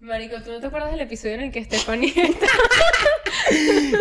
[0.00, 2.46] Marico, ¿tú no te acuerdas del episodio en el que Stephanie está?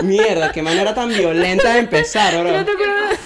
[0.04, 2.52] Mierda, qué manera tan violenta de empezar, bro.
[2.52, 3.20] ¿No te acuerdas?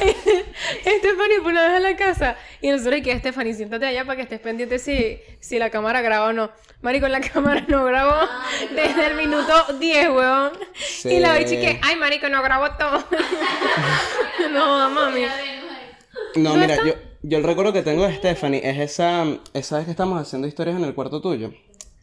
[0.80, 4.22] Stephanie fue una vez a la casa y nosotros que Stephanie, siéntate allá para que
[4.22, 6.50] estés pendiente si, si la cámara graba o no.
[6.80, 8.28] Marico, la cámara no grabó
[8.74, 10.52] desde el minuto 10, weón.
[11.04, 13.04] Y la bichi que, ay, marico, no grabó todo.
[14.52, 15.22] no, mami.
[16.34, 19.92] No, mira, yo, yo el recuerdo que tengo de Stephanie es esa, esa vez que
[19.92, 21.52] estamos haciendo historias en el cuarto tuyo.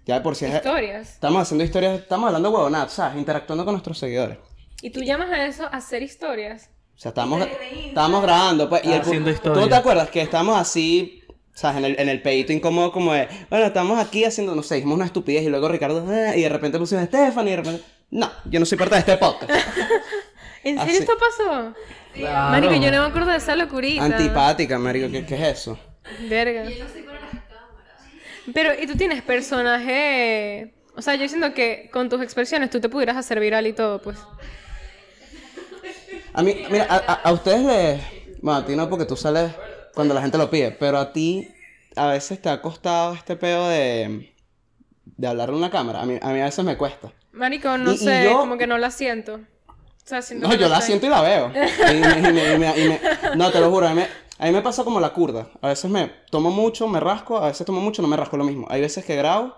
[0.10, 0.56] Ya de por si es...
[0.56, 1.08] Historias.
[1.08, 3.16] Estamos haciendo historias, estamos hablando huevonadas, ¿sabes?
[3.16, 4.40] Interactuando con nuestros seguidores.
[4.82, 6.72] ¿Y tú llamas a eso hacer historias?
[6.96, 7.48] O sea, estábamos,
[7.86, 8.84] estábamos grabando, pues.
[8.86, 9.62] Y el, Haciendo ¿Tú historias.
[9.62, 11.22] no te acuerdas que estábamos así,
[11.54, 11.78] ¿sabes?
[11.78, 14.96] En el, en el pedito incómodo, como de, bueno, estamos aquí haciendo, no sé, dijimos
[14.96, 18.32] una estupidez y luego Ricardo, ah, y de repente pusimos Stephanie y de repente, no,
[18.46, 19.52] yo no soy parte de este podcast.
[20.64, 21.04] ¿En serio Así.
[21.04, 21.76] esto pasó?
[22.16, 22.50] Claro.
[22.50, 24.04] Marico, yo no me acuerdo de esa locurita.
[24.04, 25.78] Antipática, marico, ¿qué, qué es eso?
[26.28, 26.66] Verga.
[28.54, 30.74] Pero, ¿y tú tienes personaje?
[30.96, 34.02] O sea, yo siento que con tus expresiones tú te pudieras hacer viral y todo,
[34.02, 34.18] pues.
[36.34, 38.02] A mí, mira, a, ustedes les,
[38.42, 39.52] bueno, a ti no porque tú sales
[39.94, 41.48] cuando la gente lo pide, pero a ti
[41.96, 44.34] a veces te ha costado este pedo de,
[45.06, 46.02] de hablarle a una cámara.
[46.02, 47.12] A mí, a mí a veces me cuesta.
[47.32, 49.40] Marico, no Y- y sé, yo- como que no la siento.
[49.68, 51.52] O sea, siento No, yo la siento y la veo.
[51.52, 52.00] Y
[52.32, 53.00] me- me- me-
[53.36, 54.08] no, te lo juro, a mí, me,
[54.40, 55.50] a mí me pasa como la curda.
[55.62, 58.44] A veces me tomo mucho, me rasco, a veces tomo mucho, no me rasco lo
[58.44, 58.66] mismo.
[58.70, 59.54] Hay veces que grabo,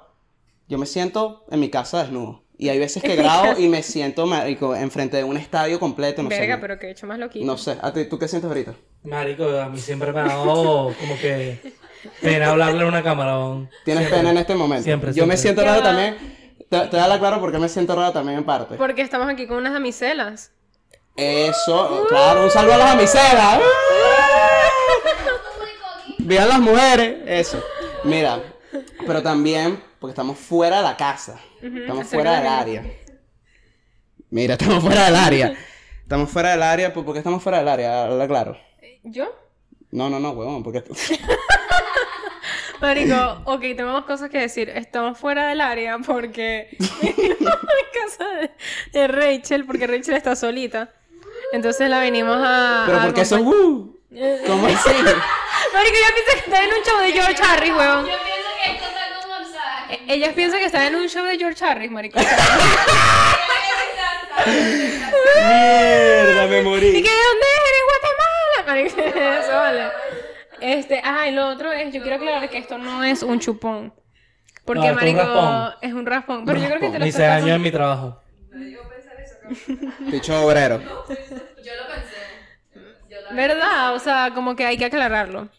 [0.67, 2.43] yo me siento en mi casa desnudo.
[2.57, 6.29] Y hay veces que grabo y me siento marico, enfrente de un estadio completo, no
[6.29, 6.61] Verga, sé.
[6.61, 7.43] pero que he hecho más loquito.
[7.45, 8.75] No sé, ¿A ti, ¿tú qué sientes ahorita?
[9.03, 11.73] Marico, a mí siempre me ha dado como que
[12.21, 13.67] pena hablarle a una cámara.
[13.83, 14.83] ¿Tienes pena en este momento?
[14.83, 15.83] Siempre, Yo me siento raro va.
[15.87, 16.17] también.
[16.69, 18.75] Te, te da la claro porque me siento raro también en parte.
[18.75, 20.51] Porque estamos aquí con unas damiselas.
[21.17, 23.59] Eso, claro, un saludo a las amicelas.
[26.23, 27.63] Vean las mujeres, eso.
[28.03, 28.41] Mira,
[29.05, 31.39] pero también porque estamos fuera de la casa.
[31.61, 32.83] Estamos fuera de del área.
[34.29, 35.57] Mira, estamos fuera del área.
[36.01, 38.03] Estamos fuera del área, ¿por qué estamos fuera del área?
[38.03, 38.57] Habla claro.
[39.03, 39.33] ¿Yo?
[39.91, 40.83] No, no, no, huevón, porque...
[42.81, 44.69] Marico, ok, tenemos cosas que decir.
[44.69, 48.51] Estamos fuera del área porque venimos a casa de,
[48.91, 50.91] de Rachel, porque Rachel está solita.
[51.53, 52.83] Entonces la venimos a.
[52.87, 53.39] Pero a porque eso...
[53.39, 54.01] Uh,
[54.45, 54.89] ¿Cómo así?
[55.73, 58.05] Marico, ella piensa que está en un show de George Harris, weón.
[58.05, 59.99] Yo pienso que esto está como, ¿sabes?
[60.07, 62.19] Ellas piensan que está en un show de George Harris, marico.
[65.35, 66.91] Mierda, me ¿Y morí.
[66.91, 67.81] que de dónde eres?
[67.87, 69.01] Guatemala, marico.
[69.45, 69.83] Eso vale.
[70.59, 73.93] Este, ah, y lo otro es, yo quiero aclarar que esto no es un chupón.
[74.65, 75.73] Porque, No, esto es un marico, raspón.
[75.81, 76.45] es un raspón.
[76.45, 78.21] Pero yo creo que te lo estás hice daño pasando- en mi trabajo.
[80.11, 80.79] Dicho obrero.
[80.79, 82.17] Yo lo pensé.
[83.09, 83.35] Yo también.
[83.35, 83.95] ¿Verdad?
[83.95, 85.49] O sea, como que hay que aclararlo.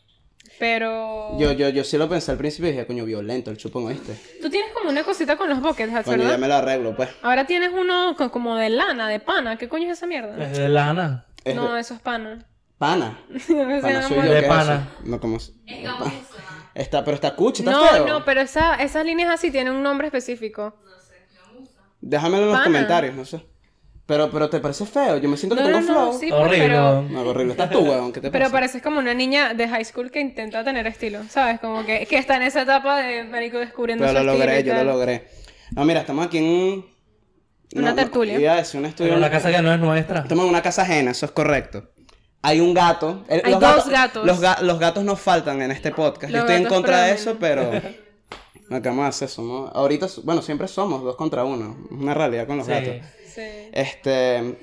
[0.62, 1.36] Pero.
[1.40, 4.14] Yo, yo, yo sí lo pensé al principio y dije, coño, violento el chupón, ¿oíste?
[4.40, 6.38] Tú tienes como una cosita con los buckets hats, Coño, ya ¿verdad?
[6.38, 7.08] me lo arreglo, pues.
[7.20, 9.58] Ahora tienes uno co- como de lana, de pana.
[9.58, 10.40] ¿Qué coño es esa mierda?
[10.40, 11.26] Es de lana.
[11.42, 12.46] Es no, de- eso es pana.
[12.78, 13.18] Pana.
[13.82, 14.88] Pana soy yo, De ¿qué es pana.
[15.02, 15.08] eso?
[15.10, 15.36] No, como...
[15.38, 16.12] Es gamuza.
[16.76, 18.06] Está, pero está cuchi, está No, feo.
[18.06, 20.76] no, pero esa, esas líneas así tienen un nombre específico.
[20.84, 21.80] No sé, gamuza.
[22.00, 22.64] Déjamelo en los Pana.
[22.66, 23.44] comentarios, no sé.
[24.12, 26.20] Pero, pero te parece feo, yo me siento que No, tengo no, no, flow.
[26.20, 26.66] sí, pues, Horrible.
[26.68, 27.02] pero.
[27.02, 28.52] No, horrible, estás tú, weón, ¿qué te Pero pasa?
[28.52, 31.60] pareces como una niña de high school que intenta tener estilo, ¿sabes?
[31.60, 34.64] Como que, que está en esa etapa de marico descubriendo Pero su lo estilo logré,
[34.64, 35.28] yo lo logré.
[35.70, 36.92] No, mira, estamos aquí en un...
[37.74, 38.52] Una no, tertulia.
[38.52, 39.12] A decir un estudio...
[39.12, 40.20] Pero la casa que no es nuestra.
[40.20, 41.90] Estamos en una casa ajena, eso es correcto.
[42.42, 43.24] Hay un gato.
[43.28, 44.26] El- Hay los dos gatos.
[44.26, 46.30] Los, ga- los gatos no faltan en este podcast.
[46.30, 47.70] Yo Los estoy en gatos contra de eso, pero...
[48.72, 49.28] No, ¿qué vamos a hacer?
[49.28, 49.70] Somos...
[49.74, 51.76] Ahorita, bueno, siempre somos dos contra uno.
[51.90, 52.72] Una realidad con los Sí.
[52.72, 52.94] gatos.
[53.26, 53.42] Sí.
[53.72, 54.56] Este,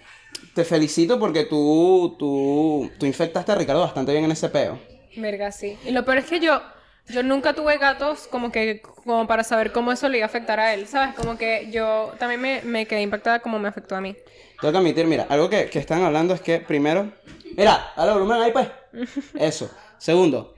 [0.55, 4.79] te felicito porque tú, tú, tú infectaste a Ricardo bastante bien en ese peo.
[5.15, 5.77] Verga, sí.
[5.85, 6.61] Y lo peor es que yo,
[7.09, 10.59] yo nunca tuve gatos como que, como para saber cómo eso le iba a afectar
[10.59, 11.13] a él, ¿sabes?
[11.15, 14.15] Como que yo también me, me quedé impactada como me afectó a mí.
[14.59, 17.11] Tengo que admitir, mira, algo que, que están hablando es que primero,
[17.55, 18.67] mira, dale volumen ahí pues.
[19.39, 19.69] Eso.
[19.99, 20.55] Segundo,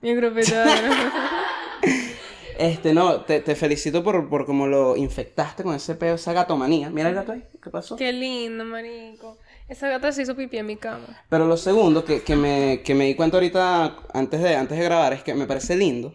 [0.00, 0.52] Mi grupito.
[2.58, 6.90] este, no, te, te felicito por, por cómo lo infectaste con ese peo, esa gatomanía.
[6.90, 7.96] Mira el gato ahí, ¿qué pasó?
[7.96, 9.38] Qué lindo, marico.
[9.68, 11.22] Esa gata se hizo pipí en mi cama.
[11.28, 14.84] Pero lo segundo que, que me, que me di cuenta ahorita antes de, antes de
[14.84, 16.14] grabar es que me parece lindo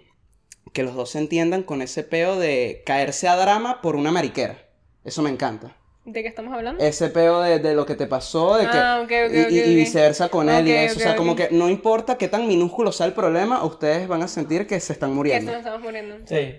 [0.74, 4.69] que los dos se entiendan con ese peo de caerse a drama por una mariquera.
[5.03, 5.75] Eso me encanta.
[6.11, 6.83] ¿De qué estamos hablando?
[6.83, 10.29] Ese peo de, de lo que te pasó, de que, Ah, ok, ok, y, viceversa
[10.29, 10.97] con él y eso.
[10.97, 14.27] o sea, como que no importa qué tan minúsculo sea el problema, ustedes van a
[14.27, 15.51] sentir que se están Que muriendo.
[15.51, 16.15] nos estamos muriendo.
[16.27, 16.56] Sí.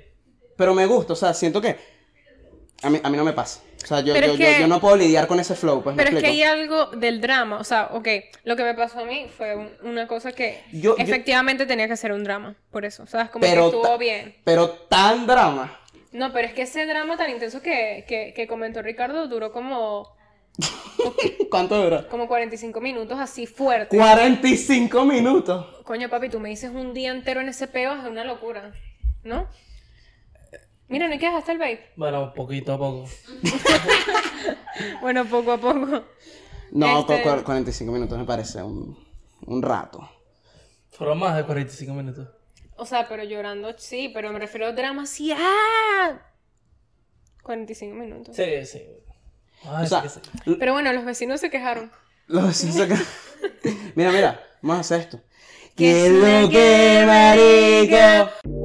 [0.57, 1.77] Pero me gusta, o sea, siento que
[2.83, 3.61] a mí, a mí no me pasa.
[3.83, 5.97] O sea, yo, yo, es yo- que- yo no puedo lidiar con ese flow, pues
[5.97, 8.09] Pero es que hay algo del drama, o sea, ok,
[8.45, 11.89] lo que me pasó a mí fue un- una cosa que Yo- yo- efectivamente tenía
[11.89, 13.31] que ser un drama, por eso, ¿sabes?
[13.31, 14.37] Como Pero que estuvo bien.
[14.45, 15.79] Pero tan drama.
[16.13, 20.17] No, pero es que ese drama tan intenso que, que, que comentó Ricardo duró como,
[21.51, 22.09] ¿Cuánto dura?
[22.09, 23.97] como 45 minutos así fuerte.
[23.97, 25.83] 45 minutos.
[25.85, 28.73] Coño, papi, tú me dices un día entero en ese peo, es una locura.
[29.23, 29.47] ¿No?
[30.89, 31.91] Mira, ¿no hay que dejaste el vape?
[31.97, 33.05] Bueno, poquito a poco.
[35.01, 36.05] Bueno, poco a poco.
[36.73, 38.97] No, Este- cu- cu- 45 minutos me parece un,
[39.47, 40.09] un rato.
[40.91, 42.29] Fueron más de 45 minutos.
[42.81, 45.31] O sea, pero llorando, sí, pero me refiero a drama así.
[45.37, 46.19] ¡Ah!
[47.43, 48.35] 45 minutos.
[48.35, 48.83] Sí, sí.
[49.65, 50.57] Ay, O sea, sí que sí.
[50.59, 51.93] Pero bueno, los vecinos se quejaron.
[52.27, 53.03] los vecinos acá-
[53.95, 55.21] Mira, mira, vamos a hacer esto.
[55.77, 58.60] Que ¡Qué es lo que marico!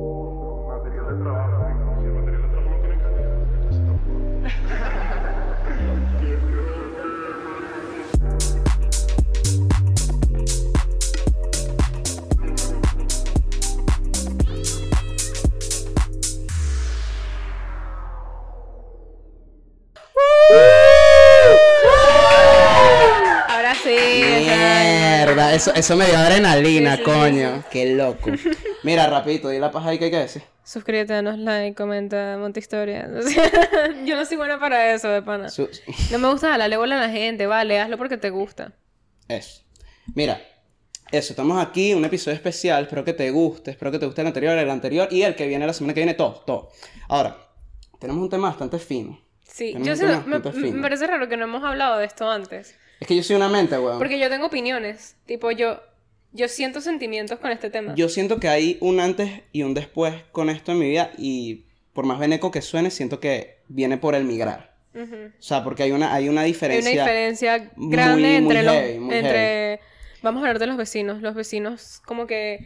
[25.56, 27.64] Eso, eso me dio adrenalina, Sí, sí, sí, coño.
[27.72, 28.30] Qué loco.
[28.84, 30.44] Mira, rapidito, di la paja ahí que hay que decir.
[30.64, 33.08] Suscríbete, danos like, comenta, monta sea,
[34.06, 35.50] yo no soy buena para eso, de pana.
[35.50, 35.70] Su-
[36.12, 38.74] No me gusta darle bola a la gente, vale, hazlo porque te gusta.
[39.28, 39.62] Eso.
[40.16, 40.42] Mira,
[41.12, 44.28] eso, estamos aquí, un episodio especial, espero que te guste, espero que te guste el
[44.28, 46.72] anterior, el anterior y el que viene la semana que viene, todo, todo.
[47.10, 47.38] Ahora,
[48.00, 49.20] tenemos un tema bastante fino.
[49.44, 50.40] Sí, Tenemos yo sé, me,
[50.72, 52.76] me parece raro que no hemos hablado de esto antes.
[53.00, 53.98] Es que yo soy una mente, weón.
[53.98, 55.16] Porque yo tengo opiniones.
[55.26, 55.82] Tipo, yo,
[56.32, 57.94] yo siento sentimientos con este tema.
[57.96, 61.66] Yo siento que hay un antes y un después con esto en mi vida y
[61.94, 64.76] por más beneco que suene, siento que viene por el migrar.
[64.94, 65.16] Ujú.
[65.38, 66.92] O sea, porque hay una, hay una Hay diferencia.
[66.94, 68.74] una diferencia grande muy entre los.
[68.74, 69.80] heavy, entre.
[70.22, 71.22] Vamos a hablar de los vecinos.
[71.22, 72.60] Los vecinos, como que.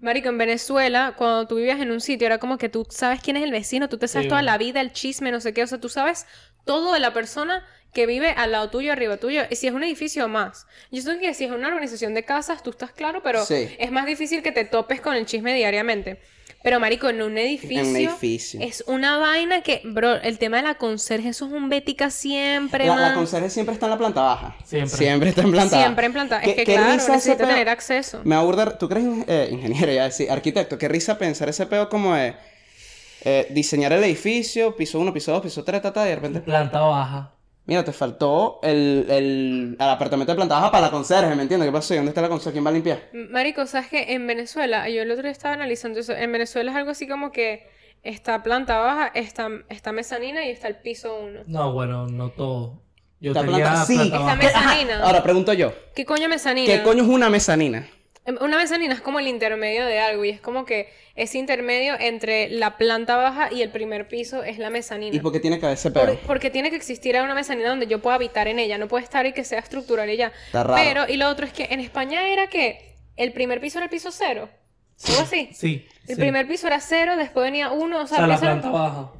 [0.00, 3.36] Marico, en Venezuela, cuando tú vivías en un sitio, era como que tú sabes quién
[3.36, 4.52] es el vecino, tú te sabes Sí, toda bueno.
[4.52, 5.62] la vida, el chisme, no sé qué.
[5.62, 6.26] O sea, tú sabes
[6.64, 9.42] todo de la persona que vive al lado tuyo, arriba tuyo.
[9.50, 10.66] Y si es un edificio más.
[10.90, 13.68] Yo sé que si es una organización de casas, tú estás claro, pero Sí.
[13.78, 16.18] es más difícil que te topes con el chisme diariamente.
[16.64, 18.60] Pero, marico, en un edificio, En un edificio.
[18.62, 22.86] es una vaina que, bro, el tema de la conserje, eso es un bética siempre,
[22.86, 24.56] La, la conserje siempre está en la planta baja.
[24.64, 24.96] Siempre.
[24.96, 25.86] Siempre está en planta baja.
[25.86, 26.38] Siempre en planta.
[26.38, 27.46] Es ¿Qué- que claro, risa ese necesita peo?
[27.48, 28.20] tener acceso.
[28.22, 32.14] Me aburre, tú crees eh, ingeniero, ya decir, arquitecto, qué risa pensar ese peo como
[32.14, 32.36] de
[33.24, 36.40] eh, diseñar el edificio, piso 1, piso 2, piso 3, ta, ta, y de repente,
[36.40, 37.32] Planta baja.
[37.66, 41.68] Mira, te faltó el, el, el apartamento de planta baja para la conserje, ¿me entiendes?
[41.68, 41.94] ¿Qué pasó?
[41.94, 42.52] ¿Y dónde está la conserje?
[42.54, 43.08] ¿Quién va a limpiar?
[43.12, 44.12] Marico, ¿sabes qué?
[44.14, 46.12] En Venezuela, yo el otro día estaba analizando eso.
[46.12, 47.66] En Venezuela es algo así como que
[48.02, 51.42] está planta baja, está, está mezanina y está el piso 1.
[51.46, 52.82] No, bueno, no todo.
[53.20, 53.94] Yo Está tenía planta- sí.
[53.94, 54.36] planta Está baja.
[54.36, 55.02] mezanina.
[55.04, 56.66] Ahora pregunto yo, ¿Qué coño mezanina?
[56.72, 57.86] ¿qué coño es una mezanina?
[58.24, 61.94] Em, Una mezanina es como el intermedio de algo y es como que ese intermedio
[61.98, 65.14] entre la planta baja y el primer piso es la mezanina.
[65.14, 66.18] ¿Y por qué tiene que haber ese Por- peo?
[66.26, 69.26] porque tiene que existir una mezanina donde yo pueda habitar en ella, no puede estar
[69.26, 70.32] y que sea estructural y ya.
[70.46, 70.74] Está raro.
[70.82, 73.90] Pero, y lo otro es que en España era que el primer piso era el
[73.90, 74.48] piso cero.
[75.08, 75.50] ¿Algo así?
[75.52, 75.86] Sí.
[76.06, 76.20] El sí.
[76.20, 78.70] primer piso era cero, después venía uno, o O sea, sea, el la era- planta
[78.70, 79.12] baja.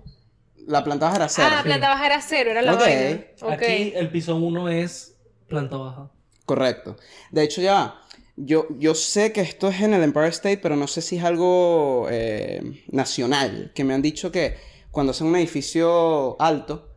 [0.68, 1.48] La planta baja era cero.
[1.50, 2.80] Ah, la planta baja era cero, era la Ok.
[2.80, 3.20] vaina.
[3.42, 3.52] Ok.
[3.52, 5.16] Aquí el piso 1 es
[5.48, 6.10] planta baja.
[6.46, 6.96] Correcto.
[7.32, 8.01] De hecho, ya, va.
[8.36, 11.24] Yo, yo sé que esto es en el Empire State, pero no sé si es
[11.24, 13.72] algo eh, nacional.
[13.74, 14.56] Que me han dicho que
[14.90, 16.88] cuando hacen un edificio alto,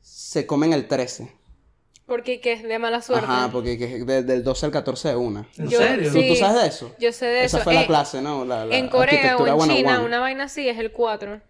[0.00, 1.32] se comen el 13.
[2.06, 3.26] Porque que es de mala suerte.
[3.26, 5.48] Ajá, porque que es de- del 12 al 14 de una.
[5.56, 6.12] ¿En Yo- serio?
[6.12, 6.28] ¿Tú, sí.
[6.28, 6.94] tú sabes de eso?
[6.98, 7.64] Yo sé de Esa eso.
[7.64, 8.44] fue la Eh, clase, ¿no?
[8.44, 10.04] La, la en Corea o en China, 101.
[10.04, 11.40] una vaina así es el 4.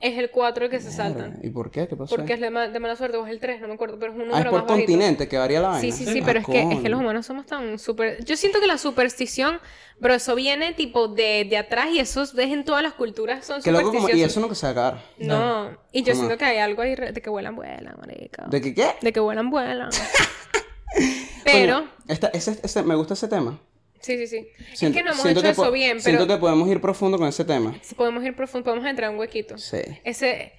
[0.00, 1.38] Es el 4 el que se saltan.
[1.42, 1.88] ¿Y por qué?
[1.88, 2.14] ¿Qué pasó?
[2.14, 4.12] Porque es de, ma- de mala suerte, o es el 3, no me acuerdo, pero
[4.12, 4.86] es un número ah, es por más bajito.
[4.86, 5.80] continente que varía la vaina.
[5.80, 6.12] Sí, sí, Sí.
[6.12, 8.22] sí, Ah, pero es que, es que los humanos somos tan súper...
[8.24, 9.58] Yo siento que la superstición,
[9.98, 13.62] bro, eso viene tipo de, de atrás y eso es en todas las culturas, son
[13.62, 14.08] Que loco como...
[14.10, 15.02] Y eso no que se va a acabar.
[15.18, 16.24] No, y yo ¿Cómo?
[16.26, 18.44] siento que hay algo ahí re- de que vuelan, vuelan, marica.
[18.48, 18.88] ¿De qué qué?
[19.00, 19.88] De que vuelan, vuelan.
[21.44, 23.58] pero, Coño, esta- ese- ese- me gusta ese tema.
[24.06, 24.48] Sí, sí, sí.
[24.74, 26.80] Siento- es que no hemos siento hecho que eso bien, Siento pero que podemos ir
[26.80, 27.74] profundo con ese tema.
[27.82, 29.58] si podemos ir profundo, podemos entrar en un huequito.
[29.58, 29.78] Sí.
[30.04, 30.52] Ese,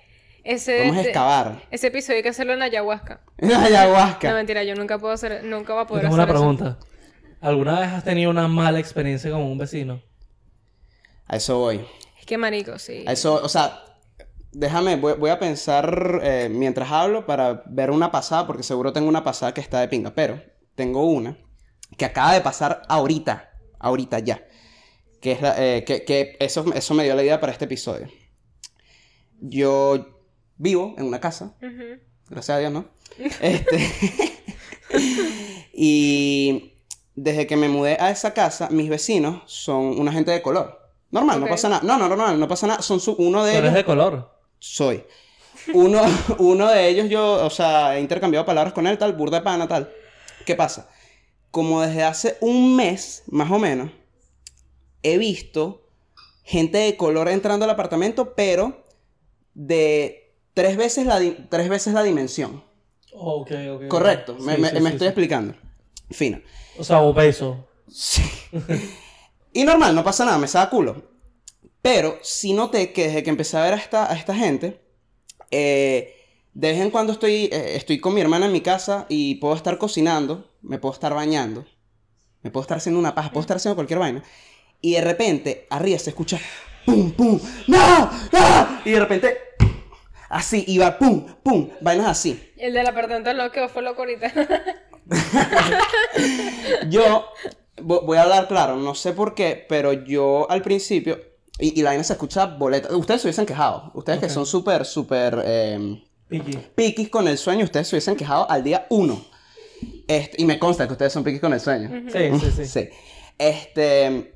[0.43, 1.63] ese, Podemos este- excavar.
[1.71, 3.21] ese episodio hay que hacerlo en ayahuasca.
[3.37, 4.29] La ayahuasca.
[4.29, 6.41] No, mentira, yo nunca puedo hacer, nunca voy a poder tengo hacer una eso.
[6.55, 6.79] pregunta.
[7.41, 10.01] ¿Alguna vez has tenido una mala experiencia con un vecino?
[11.27, 11.85] A eso voy.
[12.19, 13.03] Es que marico, sí.
[13.07, 13.83] A eso, o sea,
[14.51, 19.07] déjame, voy, voy a pensar eh, mientras hablo para ver una pasada, porque seguro tengo
[19.09, 20.41] una pasada que está de pinga, pero
[20.75, 21.37] tengo una
[21.97, 23.49] que acaba de pasar ahorita,
[23.79, 24.45] ahorita ya.
[25.21, 28.07] Que, es la- eh, que, que eso, eso me dio la idea para este episodio.
[29.39, 30.23] Yo
[30.57, 31.55] vivo en una casa.
[32.29, 32.85] Gracias a Dios, ¿no?
[33.41, 33.89] Este.
[35.73, 36.73] y
[37.15, 40.79] desde que me mudé a esa casa, mis vecinos son una gente de color.
[41.11, 41.81] Normal, no pasa nada.
[41.83, 42.81] No, no, normal, no pasa nada.
[42.81, 43.75] Son su- uno de Tú eres ellos.
[43.77, 44.31] de color.
[44.59, 45.03] soy.
[45.73, 46.01] Uno,
[46.37, 49.67] uno de ellos yo, o sea, he intercambiado palabras con él, tal, burda de pana,
[49.67, 49.91] tal.
[50.45, 50.89] ¿Qué pasa?
[51.51, 53.91] Como desde hace un mes, más o menos,
[55.03, 55.83] he visto
[56.43, 58.85] gente de color entrando al apartamento, pero
[59.53, 62.63] de tres veces la, tres veces la dimensión.
[63.13, 63.87] Ok, ok.
[63.87, 65.55] Correcto, me, Sí, me- sí, me sí, estoy explicando.
[66.11, 66.41] Fino.
[66.77, 67.67] O sea, obeso.
[67.89, 68.21] Sí.
[69.53, 71.03] y normal, no pasa nada, me saca culo.
[71.81, 74.81] Pero sí noté que desde que empecé a ver a esta, a esta gente,
[75.51, 76.13] eh,
[76.53, 79.55] de vez en cuando estoy, eh, estoy con mi hermana en mi casa y puedo
[79.55, 81.65] estar cocinando, me puedo estar bañando,
[82.43, 84.23] me puedo estar haciendo una paja, puedo estar haciendo cualquier vaina.
[84.81, 86.39] Y de repente, arriba se escucha
[86.85, 88.67] pum, pum, no, no.
[88.85, 89.37] Y de repente,
[90.29, 92.51] así, y va pum, pum, vainas así.
[92.57, 94.31] El del apartamento loco fue loco ahorita.
[96.89, 97.25] Yo
[97.77, 101.19] vo- voy a hablar claro, no sé por qué, pero yo al principio,
[101.59, 104.31] y, y la vaina se escucha boleta, ustedes se hubiesen quejado, ustedes que Ok.
[104.31, 106.03] son súper, súper eh,
[106.75, 109.23] piquis con el sueño, ustedes se hubiesen quejado al día uno.
[110.07, 111.89] Este, y me consta que ustedes son piquis con el sueño.
[112.11, 112.65] Sí, sí, sí.
[112.65, 112.89] Sí.
[113.37, 114.33] Este,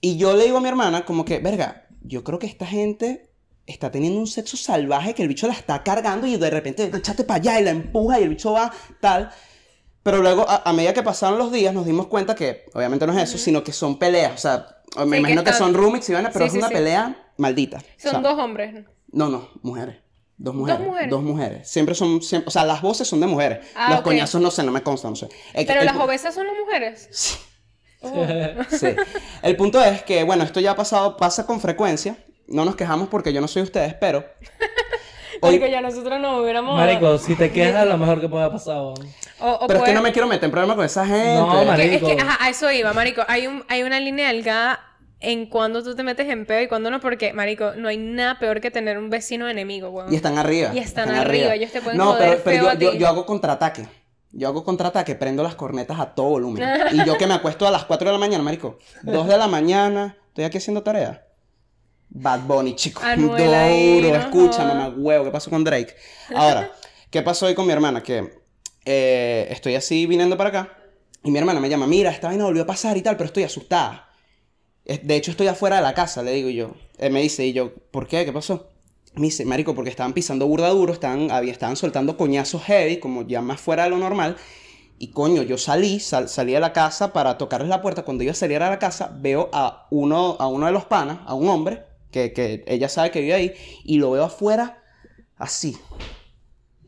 [0.00, 3.30] y yo le digo a mi hermana como que, verga, yo creo que esta gente
[3.66, 7.24] está teniendo un sexo salvaje que el bicho la está cargando y de repente échate
[7.24, 9.30] para allá y la empuja y el bicho va tal.
[10.02, 13.16] Pero luego, a, a medida que pasaron los días, nos dimos cuenta que, obviamente no
[13.16, 14.32] es eso, sino que son peleas.
[14.34, 14.66] O sea,
[15.06, 16.74] me que imagino que, están- son roommates y van pero Sí, es sí, una sí.
[16.74, 17.76] pelea maldita.
[17.78, 18.84] O Son sea, dos hombres.
[19.12, 19.96] No, no, mujeres.
[20.44, 20.80] Dos mujeres.
[20.86, 21.10] mujeres?
[21.10, 21.68] Dos mujeres.
[21.68, 23.60] Siempre son, siempre, o sea, las voces son de mujeres.
[23.76, 25.28] Ah, los coñazos no sé, no me consta, no sé.
[25.54, 27.08] El- Pero el- las obesas son las mujeres.
[27.12, 27.36] Sí.
[28.02, 28.26] Oh.
[28.70, 28.88] Sí.
[29.42, 32.16] El punto es que, bueno, esto ya ha pasado, pasa con frecuencia.
[32.48, 34.24] No nos quejamos porque yo no soy ustedes, pero.
[35.44, 36.76] Hoy, Porque ya nosotros nos hubiéramos.
[36.76, 38.76] Marico, si te quejas, lo mejor que puede pasar.
[38.76, 38.94] O,
[39.40, 41.34] o pero es que no me quiero meter en problemas con esa gente.
[41.34, 42.06] No, marico.
[42.06, 43.22] Que- es que, ajá, a eso iba, marico.
[43.26, 44.80] Hay, un, hay una línea delgada
[45.22, 48.38] en cuando tú te metes en pedo y cuando no, porque, marico, no hay nada
[48.38, 50.12] peor que tener un vecino enemigo, weón.
[50.12, 50.72] Y están arriba.
[50.74, 52.98] Y están arriba, ellos te pueden No, joder pero, pero feo yo, a yo, ti.
[52.98, 53.86] yo hago contraataque.
[54.32, 56.62] Yo hago contraataque, prendo las cornetas a todo volumen.
[56.92, 58.78] y yo que me acuesto a las 4 de la mañana, marico.
[59.02, 61.26] 2 de la mañana, estoy aquí haciendo tarea.
[62.08, 63.00] Bad Bunny, chico.
[63.04, 65.94] Anuel ahí, Duro, no escucha, mamá huevo, ¿qué pasó con Drake?
[66.34, 66.72] Ahora,
[67.10, 68.02] ¿qué pasó hoy con mi hermana?
[68.02, 68.42] Que
[68.84, 70.76] eh, estoy así viniendo para acá
[71.22, 73.44] y mi hermana me llama, mira, esta vaina volvió a pasar y tal, pero estoy
[73.44, 74.08] asustada.
[74.84, 76.74] De hecho, estoy afuera de la casa, le digo yo.
[76.98, 78.24] Él me dice, y yo, ¿por qué?
[78.24, 78.68] ¿Qué pasó?
[79.14, 83.26] Me dice, marico, porque estaban pisando burda duro, estaban, había, estaban soltando coñazos heavy, como
[83.26, 84.36] ya más fuera de lo normal.
[84.98, 88.04] Y coño, yo salí, sal- salí de la casa para tocarles la puerta.
[88.04, 91.18] Cuando iba a salir a la casa, veo a uno, a uno de los panas,
[91.26, 94.82] a un hombre, que, que ella sabe que vive ahí, y lo veo afuera,
[95.36, 95.76] así.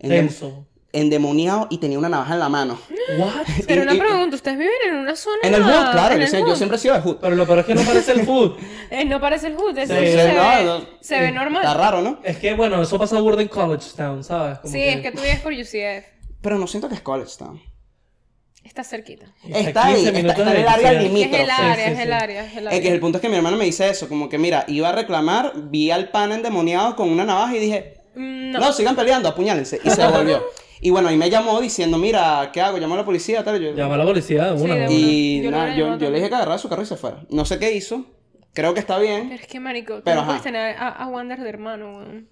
[0.00, 0.66] endem- Tenso.
[0.94, 2.78] Endemoniado y tenía una navaja en la mano.
[3.18, 3.32] What?
[3.66, 5.36] Pero y- una y- pregunta, ¿ustedes viven en una zona?
[5.42, 6.56] En el hood, claro, yo, sé- yo hood?
[6.56, 7.16] siempre he sido de hood.
[7.20, 8.52] Pero lo peor es que no parece el food.
[8.90, 10.86] Eh, no parece el hood, eso Sí, se, no, ve, no.
[11.00, 11.62] se ve normal.
[11.64, 12.20] Está raro, ¿no?
[12.22, 14.58] Es que, bueno, eso pasa burda en College Town, ¿sabes?
[14.60, 16.06] Como Sí, es que tú vives por UCF.
[16.40, 17.60] Pero no siento que es College Town.
[18.62, 19.26] Está cerquita.
[19.48, 20.92] Está 15 ahí, está, en el área electricidad.
[20.92, 21.50] Es el limítrofe.
[21.50, 22.12] área, sí, es el sí.
[22.12, 22.92] área, es el Es que área.
[22.94, 25.52] el punto es que mi hermana me dice eso, como que mira, iba a reclamar,
[25.56, 28.72] vi al pan endemoniado con una navaja y dije, Mm, no, No.
[28.72, 29.80] sigan peleando, apuñálense.
[29.82, 30.40] Y se devolvió.
[30.81, 32.78] y bueno, y me llamó diciendo, mira, ¿qué hago?
[32.78, 33.61] Llamo a la policía, tal.
[33.61, 34.75] Yo, Llama a la policía de Sí, una.
[34.75, 34.87] de ¿no?
[34.87, 34.95] una.
[34.95, 37.23] y Yo nada, yo, le dije que agarrara su carro y se fuera.
[37.31, 38.04] No sé qué hizo.
[38.52, 39.28] Creo que está bien.
[39.31, 42.28] Pero es que, marico, tú Pero, no puedes tener a, a Wander de hermano, weón.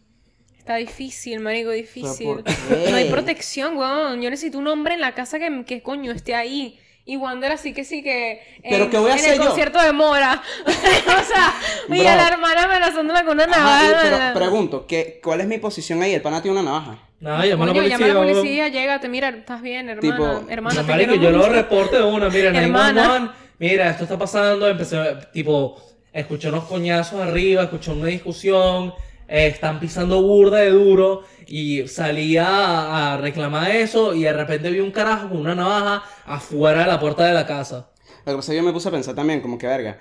[0.56, 2.44] Está difícil, marico, difícil.
[2.90, 4.22] No hay protección, weón.
[4.22, 6.78] Yo necesito un hombre en la casa que, que coño esté ahí.
[7.04, 8.40] Y Wander así que sí que...
[8.62, 9.46] En, ¿Pero qué voy a en hacer el yo?
[9.46, 10.40] concierto de Mora.
[10.66, 11.52] o sea,
[11.88, 14.08] mira la hermana amenazándola con una Ajá, y- navaja.
[14.18, 16.14] pero pregunto, ¿qué, ¿cuál es mi posición ahí?
[16.14, 16.98] El pana tiene una navaja.
[17.22, 17.98] Nada, llama a la policía.
[17.98, 20.16] llama a la policía, llégate, mira, estás bien, hermana.
[20.16, 23.04] Tipo, hermana, No, te marico, yo lo reporte de una, mira, Hermana.
[23.06, 24.98] 911, mira, esto está pasando, empecé,
[25.32, 25.80] tipo,
[26.12, 28.92] escuché unos coñazos arriba, escuché una discusión,
[29.28, 34.68] eh, están pisando burda de duro, y salí a, a reclamar eso, y de repente
[34.70, 37.90] vi un carajo con una navaja afuera de la puerta de la casa.
[38.26, 39.96] Lo que pasa es que yo me puse a pensar también, como que verga.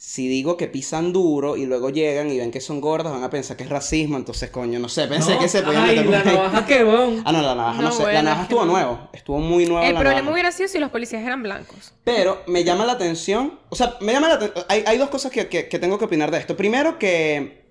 [0.00, 3.30] Si digo que pisan duro y luego llegan y ven que son gordas, van a
[3.30, 4.16] pensar que es racismo.
[4.16, 7.20] Entonces, coño, no sé, pensé No, que se podían Ay, meter la navaja qué, weón.
[7.24, 8.02] Ah, no, la navaja no, No, sé.
[8.02, 8.72] bueno, la navaja estuvo no.
[8.72, 9.08] nuevo.
[9.12, 10.32] Estuvo muy nueva El la problema navaja.
[10.34, 11.94] hubiera sido si los policías eran blancos.
[12.04, 13.58] Pero me llama la atención.
[13.70, 14.64] O sea, me llama la atención.
[14.68, 16.56] Hay, hay dos cosas que, que- que tengo que opinar de esto.
[16.56, 17.66] Primero, que.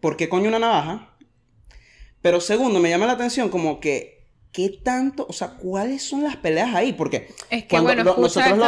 [0.00, 1.16] ¿Por qué coño una navaja?
[2.22, 4.19] Pero segundo, me llama la atención como que.
[4.52, 5.26] ¿Qué tanto?
[5.28, 6.92] O sea, ¿cuáles son las peleas ahí?
[6.92, 7.28] Porque.
[7.50, 8.58] Es que, cuando bueno, lo- escucha nosotros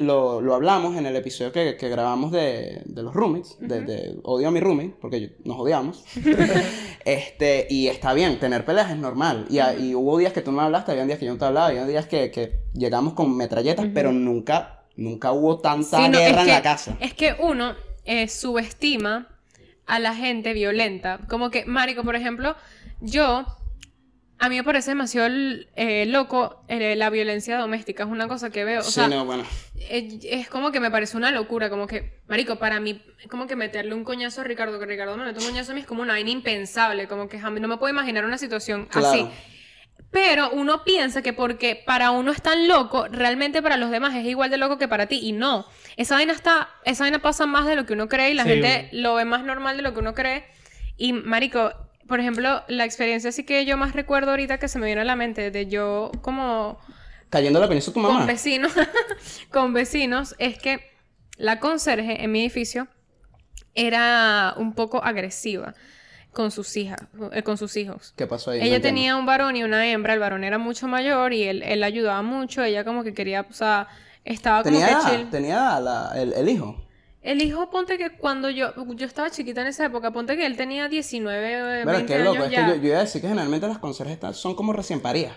[0.00, 4.16] lo, lo- hablamos en el episodio que, que grabamos de, de los roommates, de, de
[4.24, 6.04] Odio a mi roommate, porque yo- nos odiamos.
[7.04, 9.46] este, y está bien, tener peleas es normal.
[9.48, 11.44] Y, y hubo días que tú no me hablaste, había días que yo no te
[11.44, 16.18] hablaba, había días que, que llegamos con metralletas, pero nunca, nunca hubo tanta Sí, no,
[16.18, 16.96] guerra en que- la casa.
[17.00, 17.74] Es que uno
[18.04, 19.28] eh, subestima
[19.86, 21.20] a la gente violenta.
[21.28, 22.56] Como que, Marico, por ejemplo,
[23.00, 23.44] yo.
[24.40, 25.28] A mí me parece demasiado
[25.74, 28.04] eh, loco eh, la violencia doméstica.
[28.04, 28.80] Es una cosa que veo.
[28.80, 29.44] O sí, sea, no, bueno.
[29.76, 33.56] eh, es como que me parece una locura, como que, marico, para mí, como que
[33.56, 36.02] meterle un coñazo a Ricardo, que Ricardo me mete un coñazo a mí es como
[36.02, 39.08] una vaina impensable, como que jamás no me puedo imaginar una situación Claro.
[39.08, 39.26] así.
[40.10, 44.24] Pero uno piensa que porque para uno es tan loco, realmente para los demás es
[44.24, 45.18] igual de loco que para ti.
[45.20, 45.66] Y no.
[45.96, 48.50] Esa vaina está, esa vaina pasa más de lo que uno cree y la Sí.
[48.50, 50.44] gente lo ve más normal de lo que uno cree.
[50.96, 51.72] Y, marico,
[52.08, 55.04] por ejemplo, la experiencia así que yo más recuerdo ahorita que se me viene a
[55.04, 56.78] la mente de yo como
[57.30, 58.18] Cayendo la península tu mamá.
[58.18, 58.72] con vecinos,
[59.50, 60.80] con vecinos, es que
[61.36, 62.88] la conserje en mi edificio
[63.74, 65.74] era un poco agresiva
[66.32, 67.00] con sus hijas,
[67.32, 68.12] eh, con sus hijos.
[68.16, 68.60] ¿Qué pasó ahí?
[68.62, 71.80] Ella tenía un varón y una hembra, el varón era mucho mayor y él, él
[71.80, 73.88] la ayudaba mucho, ella como que quería, o sea,
[74.24, 75.30] estaba como Tenía que chill.
[75.30, 76.84] tenía la- el, el hijo.
[77.20, 80.56] El hijo, ponte que cuando yo, yo estaba chiquita en esa época, ponte que él
[80.56, 83.20] tenía 19, eh, Pero 20 qué loco, años es que yo, yo iba a decir
[83.20, 85.32] que generalmente las conserjes están- son como recién paridas.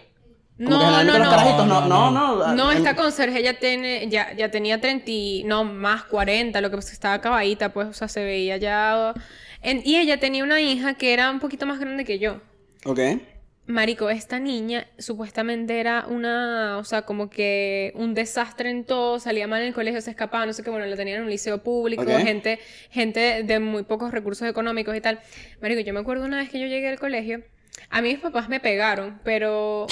[0.57, 1.31] Como No, generalmente no, los no.
[1.35, 2.53] carajitos no, No, no, no, no.
[2.55, 6.69] No, en- esta conserje ya, tiene, ya, ya tenía 30, y- no, más 40, lo
[6.69, 9.13] que pasa es que estaba acabadita, pues, o sea, se veía ya...
[9.63, 12.41] en- y ella tenía una hija que era un poquito más grande que yo.
[12.85, 12.99] Ok.
[13.67, 19.47] Marico, esta niña supuestamente era una, o sea, como que un desastre en todo, salía
[19.47, 21.63] mal en el colegio, se escapaba, no sé qué, bueno, la tenían en un liceo
[21.63, 25.21] público, gente, gente de muy pocos recursos económicos y tal.
[25.61, 27.43] Marico, yo me acuerdo una vez que yo llegué al colegio,
[27.89, 29.87] a mí mis papás me pegaron, pero,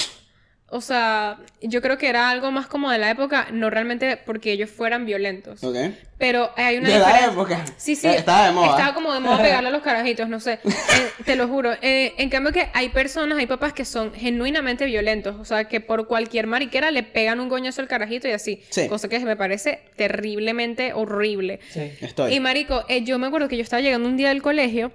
[0.72, 4.52] o sea, yo creo que era algo más como de la época, no realmente porque
[4.52, 5.64] ellos fueran violentos.
[5.64, 5.76] Ok.
[6.16, 7.64] Pero hay una De la época.
[7.76, 8.06] Sí, sí.
[8.06, 8.70] Eh, estaba de moda.
[8.70, 10.60] Estaba como de moda pegarle a los carajitos, no sé.
[10.64, 11.72] Eh, te lo juro.
[11.82, 15.34] Eh, en cambio que hay personas, hay papás que son genuinamente violentos.
[15.40, 18.62] O sea, que por cualquier mariquera le pegan un goñazo al carajito y así.
[18.68, 18.86] Sí.
[18.86, 21.58] Cosa que me parece terriblemente horrible.
[21.70, 21.90] Sí.
[22.00, 22.34] Estoy.
[22.34, 24.92] Y marico, eh, yo me acuerdo que yo estaba llegando un día del colegio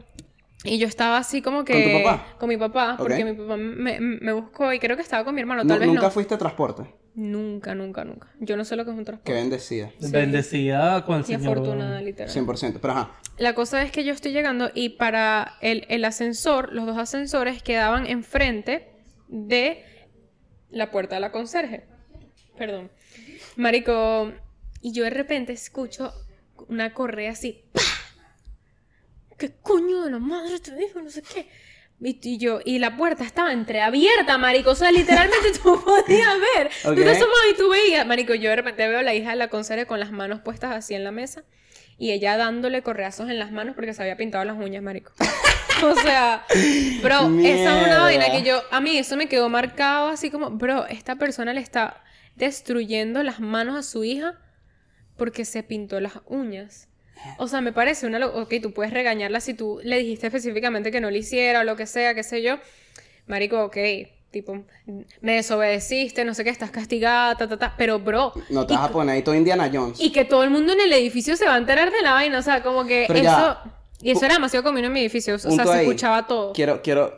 [0.65, 1.73] y yo estaba así como que...
[1.73, 2.27] ¿Con tu papá?
[2.39, 5.41] Con mi papá, porque mi papá me, me buscó y creo que estaba con mi
[5.41, 6.11] hermano, tal vez nunca no.
[6.11, 6.83] fuiste a transporte.
[7.15, 8.27] Nunca, nunca, nunca.
[8.41, 9.33] Yo no sé lo que es un Qué transporte.
[9.39, 9.91] bendecida.
[10.11, 11.59] Bendecida con el Y Señor.
[11.59, 12.29] afortunada, literal.
[12.29, 12.79] 100%.
[12.81, 13.11] Pero ajá.
[13.37, 17.63] La cosa es que yo estoy llegando y para el, el ascensor, los dos ascensores
[17.63, 18.89] quedaban enfrente
[19.29, 19.81] de
[20.69, 21.85] la puerta de la conserje.
[22.57, 22.91] Perdón.
[23.55, 24.33] Marico,
[24.81, 26.11] y yo de repente escucho
[26.67, 27.63] una correa así.
[27.73, 27.81] ¡pah!
[29.37, 31.01] ¿Qué coño de la madre te dijo?
[31.01, 31.47] No sé qué.
[32.01, 34.71] Y yo, y la puerta estaba entreabierta, marico.
[34.71, 36.67] O sea, literalmente tú podías ver.
[36.85, 36.95] Ok.
[36.95, 38.05] Tú te asomabas y tú veías.
[38.05, 40.71] Marico, yo de repente veo a la hija de la conserje con las manos puestas
[40.71, 41.43] así en la mesa.
[41.97, 45.13] Y ella dándole correazos en las manos porque se había pintado las uñas, marico.
[45.83, 46.45] O sea,
[47.03, 47.83] bro, esa es Mierda.
[47.83, 51.53] una vaina que yo, a mí eso me quedó marcado así como, bro, esta persona
[51.53, 52.01] le está
[52.37, 54.39] destruyendo las manos a su hija
[55.17, 56.87] porque se pintó las uñas.
[57.37, 58.25] O sea, me parece una...
[58.25, 61.75] Ok, tú puedes regañarla si tú le dijiste específicamente que no lo hiciera o lo
[61.75, 62.57] que sea, qué sé yo.
[63.27, 63.77] Marico, ok,
[64.31, 64.63] tipo,
[65.21, 67.73] me desobedeciste, no sé qué, estás castigada, ta, ta, ta.
[67.77, 68.33] Pero, bro...
[68.49, 69.99] No te vas a poner ahí todo Indiana Jones.
[69.99, 72.39] y que todo el mundo en el edificio se va a enterar de la vaina,
[72.39, 73.27] o sea, como que Pero eso...
[73.27, 73.63] ya,
[74.01, 75.85] Y eso era demasiado común en mi edificio, o sea, se ahí.
[75.85, 76.53] escuchaba todo.
[76.53, 77.13] Quiero, quiero,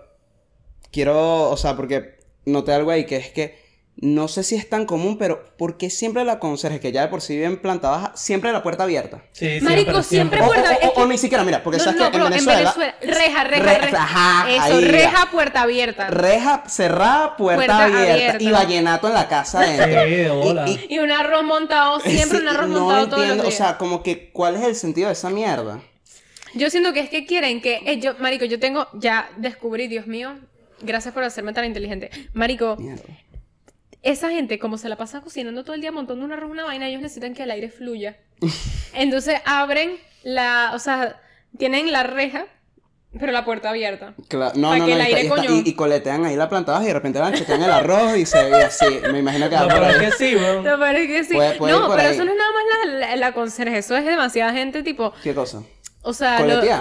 [0.91, 3.66] quiero, o sea, porque noté algo ahí que es que
[3.99, 7.07] no sé si es tan común, pero ¿por qué siempre la conserje, que ya de
[7.07, 9.23] por sí bien plantada, siempre la puerta abierta?
[9.31, 12.17] Sí, Marico, siempre puerta- o- que- o ni siquiera, mira, porque no, sabes no, que
[12.17, 14.03] bro, en Venezuela, reja, reja, Re- reja.
[14.03, 16.07] ajá, Eso, ahí, reja, puerta abierta.
[16.12, 18.43] reja cerrada, puerta, Puerta abierta, abierta.
[18.43, 20.03] y vallenato en la casa adentro.
[20.03, 20.69] Sí, de bola.
[20.69, 23.43] Y- y- y un arroz montado, siempre sí, un arroz no montado todos los entiendo,
[23.45, 23.53] días.
[23.55, 25.81] o sea, como que, ¿cuál es el sentido de esa mierda?
[26.53, 30.05] Yo siento que es que quieren que eh, yo, marico, yo tengo, ya descubrí, Dios
[30.07, 30.36] mío,
[30.81, 32.10] gracias por hacerme tan inteligente.
[32.33, 33.03] Marico, Mierda.
[34.10, 36.88] Esa gente, como se la pasa cocinando todo el día montando un arroz, una vaina,
[36.88, 38.17] ellos necesitan que el aire fluya.
[38.93, 39.91] Entonces abren
[40.24, 41.20] la, o sea,
[41.58, 42.46] tienen la reja,
[43.20, 44.13] pero la puerta abierta.
[44.30, 45.50] Cla- no, Pa' no, que no, el y, aire, y- coño.
[45.50, 48.43] y- y coletean ahí la plantada y de repente van, chequean el arroz y se
[48.43, 48.86] ve así.
[49.12, 50.63] Me imagino que No, pero es que sí, weón.
[50.63, 51.34] ¿Te parece que sí?
[51.34, 52.13] Puede- puede no, pero ahí.
[52.13, 55.34] eso no es nada más la, la, la conserje, eso es demasiada gente, tipo, ¿Qué
[55.34, 55.62] cosa?
[56.08, 56.72] O sea, lo, de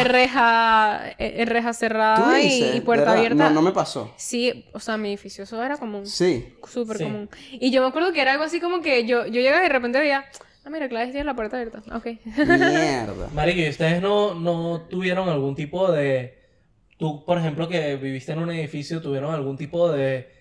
[0.00, 0.04] Ah.
[0.04, 2.76] reja, eh, eh, reja ¿Tú cerrada y, dices?
[2.76, 3.48] y puerta abierta.
[3.48, 4.12] No, no me pasó.
[4.16, 6.06] Sí, o sea, mi edificio, eso era común.
[6.06, 6.54] Sí.
[6.68, 7.04] Súper Sí.
[7.04, 7.28] común.
[7.52, 9.72] Y yo me acuerdo que era algo así como que yo, yo llegaba y de
[9.72, 10.24] repente veía,
[10.64, 11.82] ah, mira, Gladys tiene la puerta abierta.
[11.94, 12.06] Ok.
[12.24, 13.28] Mierda.
[13.34, 16.38] Marico, ¿y ustedes no, no tuvieron algún tipo de...
[16.98, 20.31] Tú, por ejemplo, que viviste en un edificio, tuvieron algún tipo de...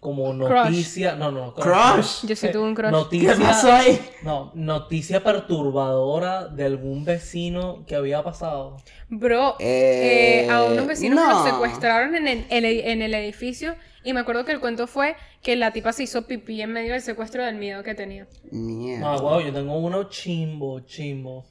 [0.00, 1.14] Como noticia...
[1.14, 2.24] No, no, Crush.
[2.26, 2.90] Yo sí Eh, tuve un crush.
[2.90, 3.34] Noticia...
[3.34, 4.00] ¿Qué pasó ahí?
[4.22, 8.78] No, noticia perturbadora de algún vecino que había pasado.
[9.10, 11.30] Bro, Eh, eh, a unos vecinos no.
[11.30, 15.54] los secuestraron en el, en, el, edificio y me acuerdo que el cuento fue que
[15.56, 18.26] la tipa se hizo pipí en medio del secuestro del miedo que tenía.
[18.50, 19.00] Mierda.
[19.16, 21.44] No, wow, yo tengo uno chimbo, chimbo.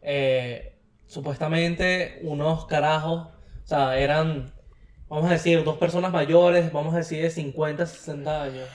[0.00, 0.74] Eh,
[1.06, 3.28] supuestamente unos carajos,
[3.64, 4.52] o sea, eran,
[5.10, 8.68] vamos a decir, dos personas mayores, vamos a decir de 50, 60 años,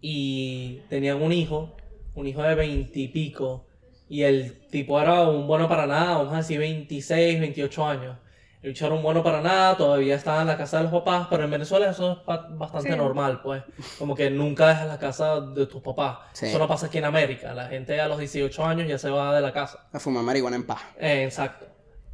[0.00, 1.76] y tenían un hijo,
[2.14, 3.66] un hijo de 20 y pico,
[4.08, 8.16] y el tipo era un bueno para nada, vamos a decir 26, 28 años.
[8.62, 11.28] El bicho era un bueno para nada, todavía estaba en la casa de los papás,
[11.30, 12.18] pero en Venezuela eso es
[12.58, 12.96] bastante Sí.
[12.96, 13.62] normal, pues.
[13.98, 16.18] Como que nunca dejas la casa de tus papás.
[16.32, 16.46] Sí.
[16.46, 17.54] Eso no pasa aquí en América.
[17.54, 19.86] La gente a los 18 años ya se va de la casa.
[19.92, 20.80] A fumar marihuana en paz.
[20.98, 21.66] Eh, exacto.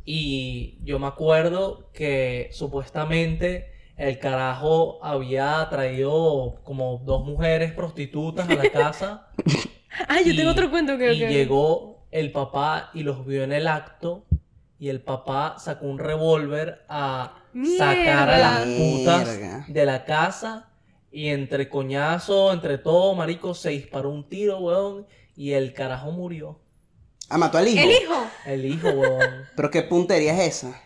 [0.05, 8.55] Y yo me acuerdo que supuestamente el carajo había traído como dos mujeres prostitutas a
[8.55, 9.29] la casa.
[10.09, 11.13] Ah, yo y- tengo otro cuento que...
[11.15, 14.25] Y llegó el papá y los vio en el acto.
[14.79, 17.37] Y el papá sacó un revólver a
[17.79, 19.65] sacar a las putas Mierda.
[19.69, 20.69] de la casa.
[21.13, 25.07] Y entre coñazo, entre todo, marico, se disparó un tiro, weón.
[25.37, 26.59] Y el carajo murió.
[27.33, 27.81] Ah, mató al hijo.
[27.83, 28.27] El hijo.
[28.45, 29.49] El hijo, weón.
[29.57, 30.81] Pero qué puntería es esa.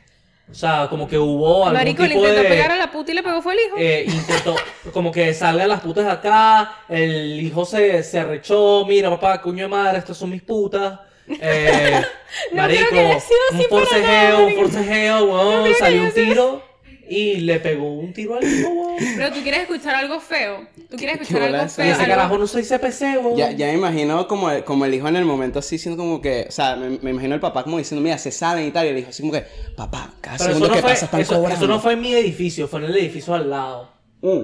[0.48, 2.48] O sea, como que hubo algún Marico le intentó de...
[2.48, 3.76] pegar a la puta y le pegó fue el hijo.
[3.78, 4.54] eh, intentó,
[4.92, 9.64] como que salgan las putas de acá, el hijo se, se arrechó, mira papá, coño
[9.64, 11.00] de madre, estas son mis putas.
[11.28, 12.00] Eh,
[12.52, 16.62] No marico, creo que haya sido así un forcejeo, un forcejeo, weón, salió un tiro
[17.08, 18.96] y le pegó un tiro al hijo, weón.
[19.16, 20.66] Pero tú quieres escuchar algo feo.
[20.90, 21.84] Tú quieres ¿Qué escuchar algo es Y feo.
[21.92, 23.36] ese algo- carajo no soy CPC, weón.
[23.36, 26.20] Ya, ya me imagino como el, como el hijo en el momento así, siendo como
[26.20, 28.86] que, o sea, me, me imagino el papá como diciendo, mira, se salen y tal,
[28.86, 29.44] y el hijo así como que,
[29.76, 31.56] papá, cada Pero segundo no, que fue, pasa están eso, cobrando.
[31.56, 33.90] eso no fue en mi edificio, fue en el edificio al lado.
[34.22, 34.40] Mm.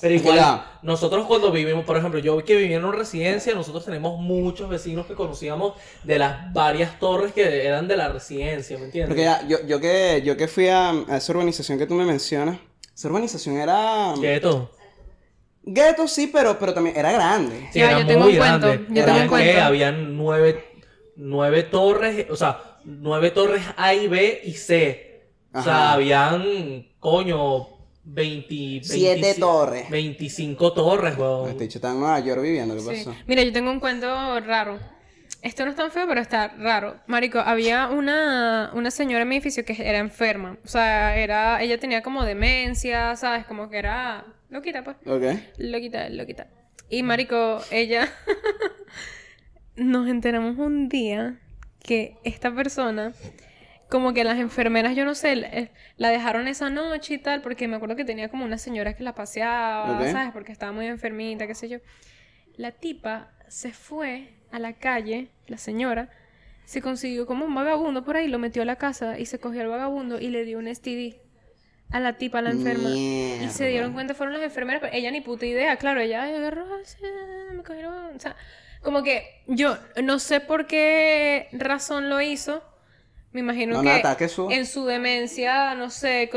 [0.00, 4.18] Pero igual, nosotros cuando vivimos, por ejemplo, yo que vivía en una residencia, nosotros tenemos
[4.18, 9.08] muchos vecinos que conocíamos de las varias torres que eran de la residencia, ¿me entiendes?
[9.08, 12.04] Porque ya, yo, yo que, yo que fui a, a esa urbanización que tú me
[12.04, 12.58] mencionas,
[12.94, 14.14] esa urbanización era...
[14.18, 14.70] Gueto.
[15.62, 17.68] Gueto sí, pero, pero también era grande.
[17.72, 18.86] Sí, Ya, era yo tengo muy un cuento, grande.
[18.88, 19.52] yo tengo un Habían, cuento.
[19.52, 19.60] ¿qué?
[19.60, 20.64] Habían nueve,
[21.16, 25.28] nueve torres, o sea, nueve torres A y B y C.
[25.52, 27.68] O sea, habían, coño,
[28.12, 29.90] 20, Siete 25 torres.
[29.90, 31.50] 25 torres, weón.
[31.50, 32.86] Este dicho está en Nueva York viviendo, ¿qué Sí.
[33.04, 33.14] pasó?
[33.26, 34.78] Mira, yo tengo un cuento raro.
[35.42, 36.96] Esto no es tan feo, pero está raro.
[37.06, 40.58] Marico, había una, una señora en mi edificio que era enferma.
[40.64, 43.46] O sea, era, ella tenía como demencia, ¿sabes?
[43.46, 44.96] Como que era loquita, pues.
[45.06, 45.40] Ok.
[45.56, 46.46] Loquita, loquita.
[46.90, 48.12] Y marico, ella
[49.76, 51.38] nos enteramos un día
[51.82, 53.14] que esta persona,
[53.90, 55.36] como que las enfermeras, yo no sé,
[55.96, 59.02] la- dejaron esa noche y tal, porque me acuerdo que tenía como una señora que
[59.02, 60.06] la paseaba, Ok.
[60.12, 60.32] ¿sabes?
[60.32, 61.78] Porque estaba muy enfermita, qué sé yo.
[62.56, 66.08] La tipa se fue a la calle, la señora,
[66.64, 69.60] se consiguió como un vagabundo por ahí, lo metió a la casa y se cogió
[69.62, 71.16] al vagabundo y le dio un STD
[71.90, 72.88] a la tipa, a la enferma.
[72.90, 76.34] Y se dieron cuenta, fueron las enfermeras, pero ella ni puta idea, claro, ella "Ay,
[76.34, 76.96] agarró, así,
[77.52, 78.36] me cogieron, o sea,
[78.82, 82.62] como que yo no sé por qué razón lo hizo.
[83.32, 86.28] Me imagino No, que no, en su demencia, no sé,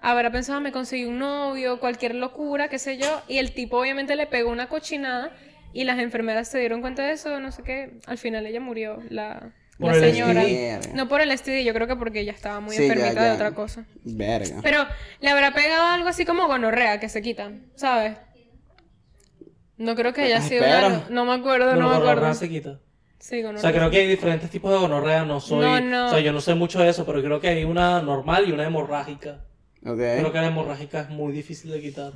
[0.00, 4.16] habrá pensado, me conseguí un novio, cualquier locura, qué sé yo, y el tipo obviamente
[4.16, 5.30] le pegó una cochinada
[5.74, 9.02] y las enfermeras se dieron cuenta de eso, no sé qué, al final ella murió,
[9.10, 10.42] la, Por la el señora.
[10.42, 10.94] STD.
[10.94, 13.30] No por el STD, yo creo que porque ella estaba muy Sí, ya, enfermita de
[13.32, 13.84] otra cosa.
[14.04, 14.60] Verga.
[14.62, 14.86] Pero
[15.20, 18.16] le habrá pegado algo así como gonorrea que se quitan, ¿sabes?
[19.76, 21.06] No creo que haya Ay, sido una...
[21.10, 22.34] No me acuerdo, no, Bueno, me acuerdo.
[22.34, 22.80] se quita.
[23.18, 23.60] Sí, O gonorrea.
[23.62, 25.64] sea, creo que hay diferentes tipos de gonorrea, no soy...
[25.64, 26.06] No, no.
[26.06, 28.52] O sea, yo no sé mucho de eso, pero creo que hay una normal y
[28.52, 29.44] una hemorrágica.
[29.84, 29.96] Ok.
[29.98, 32.12] Creo que la hemorrágica es muy difícil de quitar.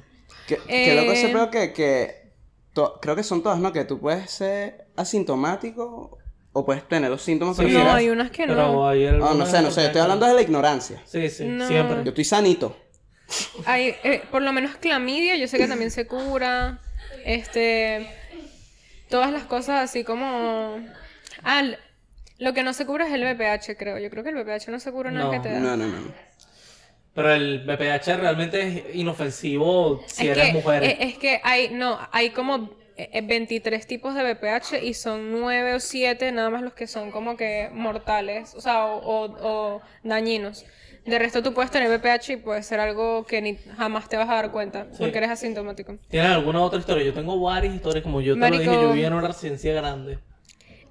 [0.46, 1.32] Que, que loco ese Eh.
[1.32, 2.32] pedo que, que
[2.72, 3.72] to- creo que son todas, ¿no?
[3.72, 6.18] Que tú puedes ser asintomático
[6.52, 7.74] o puedes tener los síntomas, pero Sí.
[7.74, 8.88] No, eres- hay unas que Pero no.
[8.88, 11.02] hay Ah, no sé, no sé, estoy hablando de la ignorancia.
[11.04, 11.66] Sí, sí, No.
[11.66, 11.96] siempre.
[12.04, 12.76] Yo estoy sanito.
[13.64, 16.80] Hay, eh, por lo menos clamidia, yo sé que también se cura.
[17.24, 18.06] Este...
[19.12, 20.78] Todas las cosas así como...
[21.44, 21.62] Ah,
[22.38, 23.98] lo que no se cura es el BPH, creo.
[23.98, 25.30] Yo creo que el BPH no se cura No.
[25.30, 25.60] vez que te da.
[25.60, 26.12] No, no, no.
[27.14, 30.82] Pero el BPH realmente es inofensivo si es eres que, mujer.
[30.82, 35.30] eh, Es que hay, no, hay como eh, eh, 23 tipos de BPH y son
[35.30, 39.76] 9 o 7 nada más los que son como que mortales, o sea, o, o-
[39.76, 40.64] o dañinos.
[41.04, 44.28] De resto tú puedes tener BPH y puede ser algo que ni jamás te vas
[44.28, 45.96] a dar cuenta porque eres asintomático.
[46.08, 47.04] ¿Tienes alguna otra historia?
[47.04, 48.62] Yo tengo varias historias, como yo te lo Marico.
[48.70, 50.18] dije, yo vivía en una residencia grande.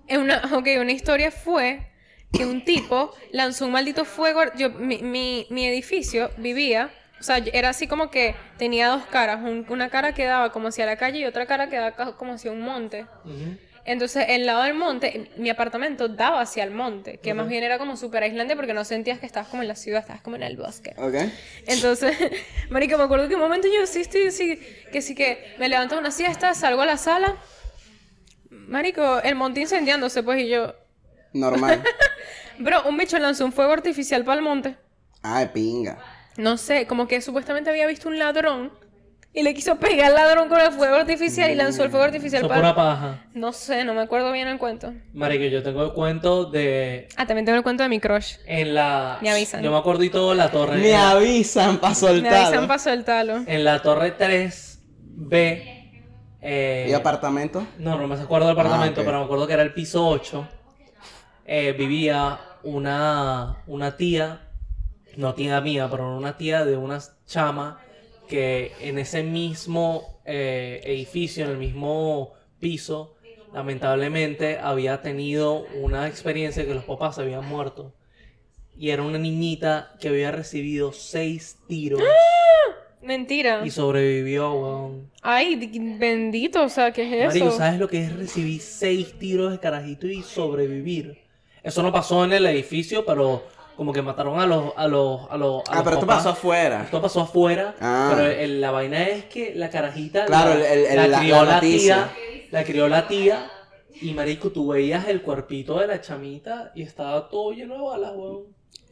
[0.10, 1.88] Una, ok, una historia fue
[2.34, 4.42] que un tipo lanzó un maldito fuego.
[4.58, 9.42] Yo, mi, mi, mi edificio vivía, o sea, era así como que tenía dos caras.
[9.42, 12.34] un- una cara que daba como hacia la calle y otra cara que daba como
[12.34, 13.06] hacia un monte.
[13.24, 13.58] Ujú.
[13.86, 17.78] Entonces, el lado del monte, mi apartamento daba hacia el monte, que más bien era
[17.78, 20.44] como súper aislante porque no sentías que estabas como en la ciudad, estabas como en
[20.44, 20.94] el bosque.
[20.98, 21.16] Ok.
[21.66, 22.16] Entonces,
[22.70, 24.60] marica, me acuerdo que un momento yo sí estoy así,
[24.92, 27.38] que sí que me levanto una siesta, salgo a la sala,
[28.50, 30.76] marico, el monte incendiándose, pues, y yo,
[31.34, 31.84] Normal.
[32.60, 34.76] Bro, un bicho lanzó un fuego artificial para el monte.
[35.24, 35.98] Ah, de pinga.
[36.38, 38.72] No sé, como que supuestamente había visto un ladrón
[39.34, 42.42] y le quiso pegar al ladrón con el fuego artificial y lanzó el fuego artificial
[42.42, 42.60] Eso para...
[42.62, 43.26] pura paja.
[43.34, 44.94] No sé, no me acuerdo bien el cuento.
[45.14, 47.08] Marico, yo tengo el cuento de.
[47.16, 48.36] Ah, también tengo el cuento de mi crush.
[48.46, 49.18] En la.
[49.22, 49.64] Me avisan.
[49.64, 50.78] Yo me acuerdo y todo la torre.
[50.78, 52.34] Me avisan para Me soltar.
[52.34, 53.38] avisan para soltarlo.
[53.48, 55.78] En la torre 3B.
[56.44, 57.66] Eh, ¿Y apartamento?
[57.78, 59.06] No, no me acuerdo del apartamento, Ah, ok.
[59.06, 60.48] pero me acuerdo que era el piso 8.
[61.46, 64.50] Eh, vivía una, una tía,
[65.18, 67.81] no tía mía, pero una tía de una chama
[68.32, 73.18] que en ese mismo eh, edificio, en el mismo piso,
[73.54, 77.94] lamentablemente había tenido una experiencia que los papás habían muerto.
[78.78, 82.02] Y era una niñita que había recibido seis tiros
[83.02, 83.62] Mentira.
[83.66, 85.12] y sobrevivió, weón.
[85.22, 87.28] Ay, di- bendito, o sea, ¿qué es eso?
[87.46, 91.18] Marico, ¿sabes lo que es recibir seis tiros de carajito y sobrevivir?
[91.64, 93.44] Eso no pasó en el edificio, pero
[93.76, 96.18] como que mataron a los a los a los, a Ah, los pero esto papás.
[96.18, 96.82] pasó afuera.
[96.86, 98.12] Esto pasó afuera, Ah.
[98.16, 101.44] pero el- la vaina es que la carajita Claro, la, el- el- la la- crió
[101.46, 102.12] la tía,
[102.52, 103.50] la crió la tía
[104.02, 108.12] y marico, tú veías el cuerpito de la chamita y estaba todo lleno de balas,
[108.16, 108.44] weón.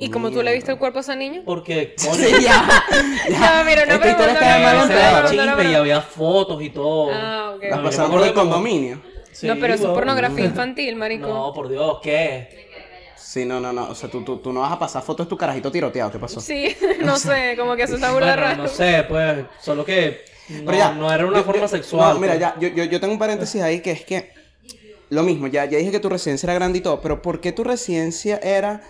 [0.02, 1.42] ¿Y como tú le viste el cuerpo a esa niña?
[1.46, 2.64] Porque coño, Sí, ya.
[3.30, 6.62] Ya, mira, no Esta historia está de no mal no no chisme y había fotos
[6.64, 7.10] y todo.
[7.14, 7.64] Ah, ok.
[7.64, 9.02] La No, yo me pasaron por el condominio.
[9.34, 11.28] Sí, no, pero eso es pornografía infantil, marico.
[11.28, 12.69] No, por Dios, ¿qué?
[13.20, 13.90] Sí, no, no, no.
[13.90, 16.12] O sea, tú, tú, tú no vas a pasar fotos de tu carajito tiroteado.
[16.12, 16.40] ¿Qué pasó?
[16.42, 18.64] Sí, no sé, como que eso está burda Bueno, raro.
[18.64, 22.14] no sé, pues, solo que no, Pero ya, no era una yo- forma yo- sexual.
[22.16, 22.40] No, mira, pues.
[22.42, 24.32] ya, yo, yo, yo tengo un paréntesis ahí que es que
[25.10, 27.52] lo mismo, ya, ya dije que tu residencia era grande y todo, pero ¿por qué
[27.52, 28.82] tu residencia era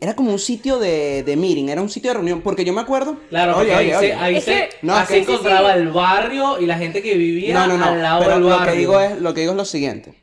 [0.00, 2.40] era como un sitio de, de meeting, era un sitio de reunión?
[2.40, 3.18] Porque yo me acuerdo.
[3.30, 4.08] Claro, oye, porque oye, ahí, oye.
[4.08, 5.78] se, ahí Es se, que- No, así que- sí, sí, encontraba sí.
[5.78, 7.84] el barrio y la gente que vivía No, no, no.
[7.84, 8.72] al lado pero del lo barrio.
[8.72, 10.14] que digo es, lo que digo es lo siguiente.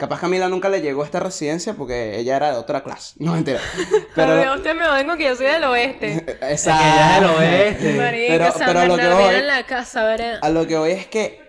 [0.00, 3.14] Capaz Camila nunca le llegó a esta residencia porque ella era de otra clase.
[3.18, 3.60] No mentira.
[4.16, 6.12] Pero Pero usted me vengo que yo soy del oeste.
[6.16, 7.26] Es que ella es Exacto.
[7.28, 7.92] del oeste.
[7.94, 10.38] Marico, Pero- San pero lo que Bernardino voy- en la casa, ¿verdad?
[10.42, 11.40] A lo que voy es que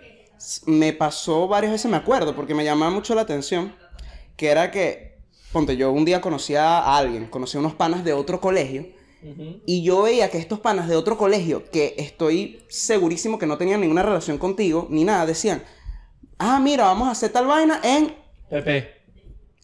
[0.66, 3.76] me pasó varias veces, me acuerdo, porque me llamaba mucho la atención,
[4.36, 5.18] que era que,
[5.52, 8.88] ponte, yo un día conocí a alguien, conocí a unos panas de otro colegio,
[9.68, 13.80] y yo veía que estos panas de otro colegio, que estoy segurísimo que no tenían
[13.82, 15.64] ninguna relación contigo, ni nada, decían,
[16.40, 18.16] ah, mira, vamos a hacer tal vaina en,
[18.52, 19.02] Pepe.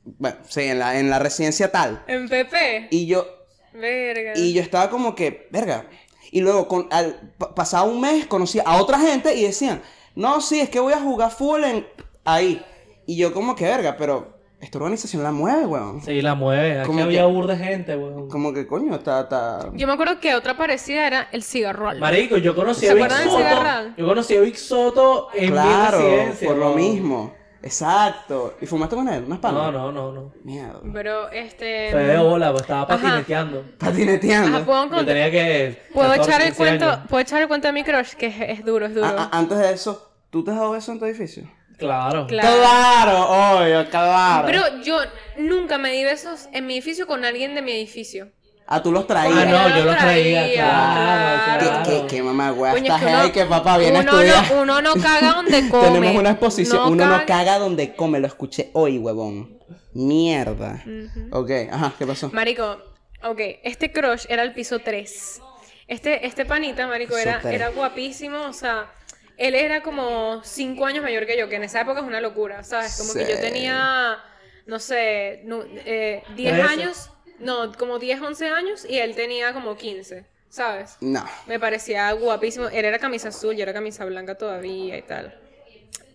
[0.04, 2.04] bueno, sí, en la, en la residencia tal.
[2.08, 2.88] En PP.
[2.92, 3.28] Y yo,
[3.74, 4.34] Verga.
[4.36, 5.86] y yo estaba como que, verga.
[6.32, 9.82] Y luego, con, al, pa- pasado un mes, conocí a otra gente y decían,
[10.16, 11.86] no, sí, es que voy a jugar full en
[12.26, 12.62] ahí.
[13.06, 16.02] Y yo como que, verga, pero esta organización la mueve, weón.
[16.02, 16.80] Sí, la mueve.
[16.80, 18.28] Aquí Como había que- burda de gente, weón.
[18.30, 19.70] Como que, coño, está, está...
[19.76, 22.00] Yo me acuerdo que otra parecida era el cigarrol.
[22.00, 23.38] Marico, yo conocí ¿Se a Vic del Soto.
[23.38, 23.96] cigarral?
[23.96, 26.48] Yo conocí a Vic Soto en mi Claro, residencia.
[26.48, 26.76] por lo weón.
[26.78, 27.37] mismo.
[27.64, 28.56] Exacto.
[28.62, 29.24] ¿Y fumaste con él?
[29.26, 29.64] ¿Unas panas?
[29.64, 30.34] No, no, no, no.
[30.44, 30.80] Mierda.
[30.94, 31.90] Pero este.
[31.92, 32.88] Fue de bola, pues estaba Ajá.
[32.98, 33.64] patineteando.
[33.78, 34.58] Patineteando.
[34.58, 35.82] Ajá, ¿puedo, Yo contar- tenía que.
[35.94, 37.00] ¿puedo 14, echar el 15 cuento, años.
[37.10, 39.08] puedo echar el cuento de mi crush, que es, es duro, es duro.
[39.08, 41.50] A- a- antes de eso, ¿tú te has dado beso en tu edificio?
[41.78, 42.26] Claro.
[42.26, 42.48] Claro.
[42.58, 43.30] Claro,
[43.62, 44.46] obvio, claro.
[44.48, 44.98] Pero yo
[45.38, 48.30] nunca me di besos en mi edificio con alguien de mi edificio.
[48.70, 49.34] Ah, tú los Ah, traías.
[49.36, 51.84] Porque no, yo yo lo los traía, traía, claro, claro.
[51.86, 52.76] ¿Qué, qué, qué mamá, güey?
[52.78, 54.52] Estás es que uno- ahí que papá viene a uno estudiar.
[54.52, 55.88] No, uno no caga donde come.
[55.88, 56.78] Tenemos una exposición.
[56.84, 58.20] No Uno no caga- donde come.
[58.20, 59.58] Lo escuché hoy, huevón.
[59.94, 60.84] Mierda.
[61.32, 62.30] Ok, ajá, ¿qué pasó?
[62.32, 62.78] Marico,
[63.24, 65.42] ok, este crush era el piso 3.
[65.88, 68.92] Este, este panita, marico, Piso era, era guapísimo, o sea,
[69.38, 72.64] él era como 5 años mayor que yo, que en esa época es una locura,
[72.64, 72.98] ¿sabes?
[72.98, 74.18] Como que yo tenía,
[74.66, 76.68] no sé, no, eh, 10 Trece.
[76.74, 80.98] años, no, como 10, 11 años y él tenía como 15, ¿sabes?
[81.02, 81.24] No.
[81.46, 82.68] Me parecía guapísimo.
[82.70, 85.40] Él era camisa azul, yo era camisa blanca todavía y tal.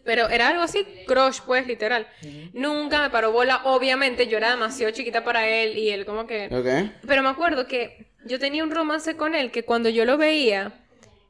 [0.04, 2.08] Pero era algo así, crush, pues, literal.
[2.52, 3.62] Nunca me paró bola.
[3.64, 6.46] Obviamente, yo era demasiado chiquita para él y él como que...
[6.46, 7.06] Ok.
[7.06, 10.72] Pero me acuerdo que yo tenía un romance con él que cuando yo lo veía,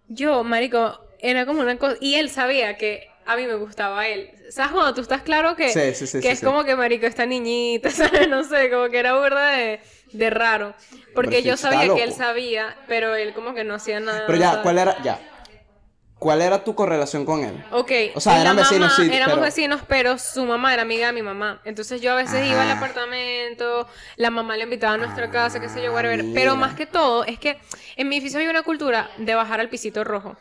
[0.09, 1.97] yo, marico, era como una cosa...
[2.01, 4.31] Y él sabía que a mí me gustaba él.
[4.51, 7.25] ¿Sabes cuando tú estás claro que, Sí, sí, sí, que es como que, marico, esta
[7.27, 8.29] niñita, ¿sabes?
[8.29, 9.81] No sé, como que era burda de,
[10.13, 10.75] de raro.
[11.15, 14.25] Porque Pero yo sabía que él sabía, pero él como que no hacía nada.
[14.27, 14.63] Pero ya.
[14.63, 15.01] ¿cuál era?
[15.03, 15.21] Ya.
[16.19, 17.65] ¿Cuál era tu correlación con él?
[17.73, 17.91] Ok.
[18.15, 21.13] O sea, eran vecinos, mamá- sí, Éramos pero- vecinos, pero su mamá era amiga de
[21.15, 21.61] mi mamá.
[21.65, 25.69] Entonces yo a veces iba al apartamento, la mamá le invitaba a nuestra casa, qué
[25.69, 26.23] sé yo, whatever.
[26.23, 26.35] mira.
[26.41, 27.59] Pero más que todo, es que
[27.97, 30.37] en mi edificio hay una cultura de bajar al pisito rojo.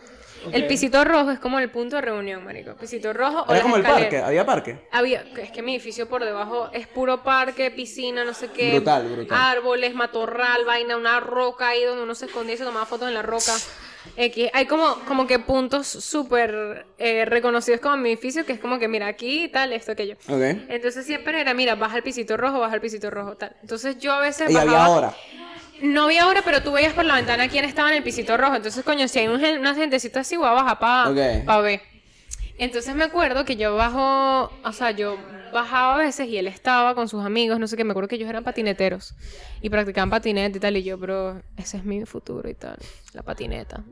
[0.51, 2.75] El pisito rojo es como el punto de reunión, marico.
[2.75, 4.77] Pisito rojo o Era como el parque, había parque.
[4.91, 8.71] Había, es que mi edificio por debajo es puro parque, piscina, no sé qué.
[8.71, 9.37] Brutal, brutal.
[9.39, 13.13] Árboles, matorral, vaina, una roca ahí donde uno se escondía y se tomaba fotos en
[13.13, 13.53] la roca.
[14.15, 14.49] X.
[14.53, 18.87] Hay como, como que puntos súper eh, reconocidos como mi edificio, que es como que,
[18.87, 20.15] mira, aquí tal, esto, aquello.
[20.27, 20.41] Ok.
[20.69, 23.55] Entonces siempre era, mira, baja el pisito rojo, baja el pisito rojo, tal.
[23.61, 25.13] Entonces yo a veces Y había hora.
[25.81, 28.55] No había hora, pero tú veías por la ventana quién estaba en el pisito rojo.
[28.55, 31.63] Entonces, coño, si hay un una gentecita así, voy a bajar para Ok.
[31.63, 31.81] ver.
[32.57, 35.17] Entonces me acuerdo que yo bajo, o sea, yo
[35.51, 38.15] bajaba a veces y él estaba con sus amigos, no sé qué, me acuerdo que
[38.17, 39.15] ellos eran patineteros
[39.61, 42.77] y practicaban patinete y tal, y yo, pero ese es mi futuro y tal,
[43.13, 43.83] la patineta.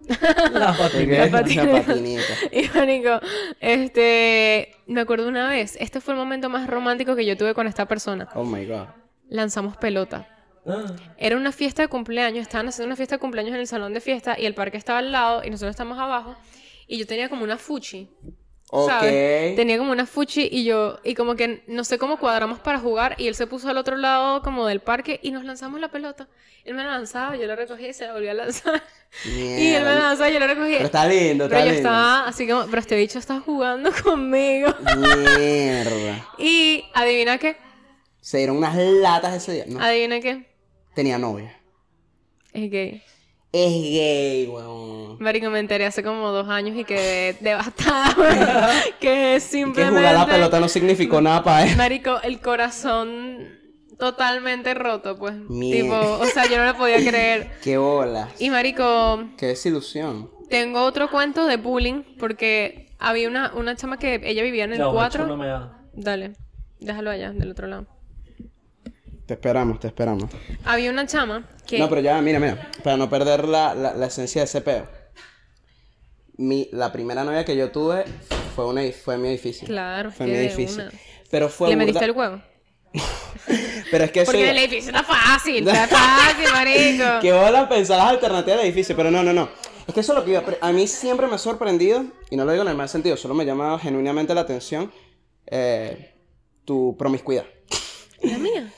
[0.54, 0.78] La Ok,
[1.32, 1.65] patineta.
[1.65, 2.34] La patineta.
[2.52, 3.19] Y pánico,
[3.60, 7.65] este, me acuerdo una vez, este fue el momento más romántico que yo tuve con
[7.65, 8.30] esta persona.
[8.36, 8.88] Oh my god.
[9.30, 10.28] Lanzamos pelota.
[11.17, 14.01] Era una fiesta de cumpleaños, estaban haciendo una fiesta de cumpleaños en el salón de
[14.01, 16.36] fiesta y el parque estaba al lado y nosotros estamos abajo
[16.88, 18.10] y yo tenía como una fuchi.
[18.71, 19.55] ¿sabes?
[19.55, 23.15] Tenía como una fuchi y yo, y como que no sé cómo cuadramos para jugar
[23.17, 26.27] y él se puso al otro lado como del parque y nos lanzamos la pelota.
[26.65, 28.84] Él me la lanzaba, yo la recogía y se la volvía a lanzar.
[29.25, 30.75] Y él me la lanzaba y yo la recogía.
[30.77, 31.89] Pero está lindo, está Pero yo lindo.
[31.89, 34.71] estaba así como, pero este bicho está jugando conmigo.
[35.38, 36.27] Mierda.
[36.38, 37.58] Y adivina qué,
[38.21, 39.65] Se dieron unas latas ese día.
[39.67, 40.45] No, adivina qué,
[40.99, 41.55] tenía novia.
[42.51, 43.01] es gay.
[43.53, 45.17] Es gay, weón.
[45.19, 48.38] Marico, me enteré hace como dos años y quedé devastada, weón.
[48.99, 49.97] que Que simplemente...
[49.99, 51.77] jugar la pelota no significó nada para él.
[51.77, 53.47] Marico, el corazón
[53.97, 55.35] totalmente roto, pues.
[55.35, 55.81] Mierda.
[56.01, 57.49] Tipo, o sea, yo no lo podía creer.
[57.63, 58.27] Qué bola.
[58.39, 60.29] Y marico, Qué desilusión.
[60.49, 64.79] tengo otro cuento de bullying porque había una, una chama que ella vivía en el
[64.79, 65.21] ya, un 4.
[65.23, 65.79] macho no me da.
[65.93, 66.33] Dale,
[66.81, 67.88] déjalo allá, del otro lado.
[69.29, 70.27] Te esperamos, te esperamos.
[70.65, 71.77] Había una chama que...
[71.77, 72.67] No, pero ya, mira, mira.
[72.83, 74.87] Para no perder la, la, la esencia de ese peo.
[76.37, 78.05] Mi, la primera novia que yo tuve
[78.55, 79.67] fue, una, fue mi edificio.
[79.67, 80.81] Claro, Fue que mi edificio.
[80.85, 80.91] una.
[81.29, 82.41] Pero fue ¿Le burda- metiste el huevo?
[83.91, 84.31] Pero es que eso...
[84.31, 87.19] Porque el edificio está fácil, está fácil, marico.
[87.21, 89.47] que bola pensar las alternativas del edificio, pero no, no, no.
[89.87, 90.43] Es que eso es lo que iba.
[90.61, 93.35] A mí siempre me ha sorprendido, y no lo digo en el mal sentido, solo
[93.35, 94.91] me llama genuinamente la atención
[95.45, 96.15] eh,
[96.65, 97.45] tu promiscuidad.
[98.23, 98.73] La mía.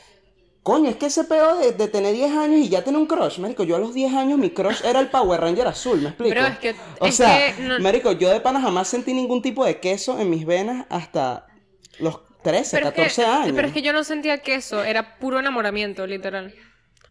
[0.64, 3.40] Coño, es que ese peo de, de tener 10 años y ya tener un crush,
[3.40, 6.36] marico, yo a los 10 años mi crush era el Power Ranger azul, ¿me explico?
[6.36, 9.42] Pero es que- O es sea, que no- marico, yo de pana jamás sentí ningún
[9.42, 11.48] tipo de queso en mis venas hasta
[12.00, 13.52] los 13, Pero es, 14 que, años.
[13.56, 16.54] pero es que yo no sentía que eso era puro enamoramiento, literal.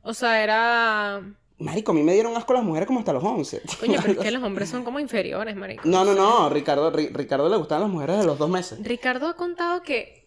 [0.02, 1.20] O sea, era...
[1.58, 3.62] Marico, a mí me dieron asco las mujeres como hasta los 11.
[3.80, 5.82] Coño, pero es que los hombres son como inferiores, marico.
[5.84, 8.78] No, no, no, Ricardo, Ri- Ricardo le gustaban las mujeres de los dos meses.
[8.82, 10.19] Ricardo ha contado que...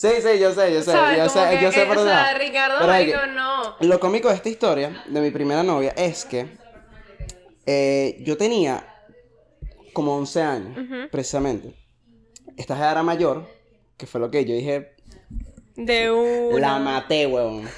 [0.00, 1.18] Sí, sí, yo sé, yo sé, ¿sabes?
[1.18, 2.38] yo Como sé, que, yo sé eh, por O dónde sea, va.
[2.38, 3.76] Ricardo, Pero marico, no.
[3.80, 6.46] Lo cómico de esta historia, de mi primera novia, es que
[7.66, 8.82] eh, yo tenía
[9.92, 10.78] como 11 años,
[11.10, 11.74] precisamente.
[12.56, 13.46] Esta jeva era mayor,
[13.98, 14.94] que fue lo que yo dije,
[15.76, 16.58] De una...
[16.58, 17.68] la maté, huevón.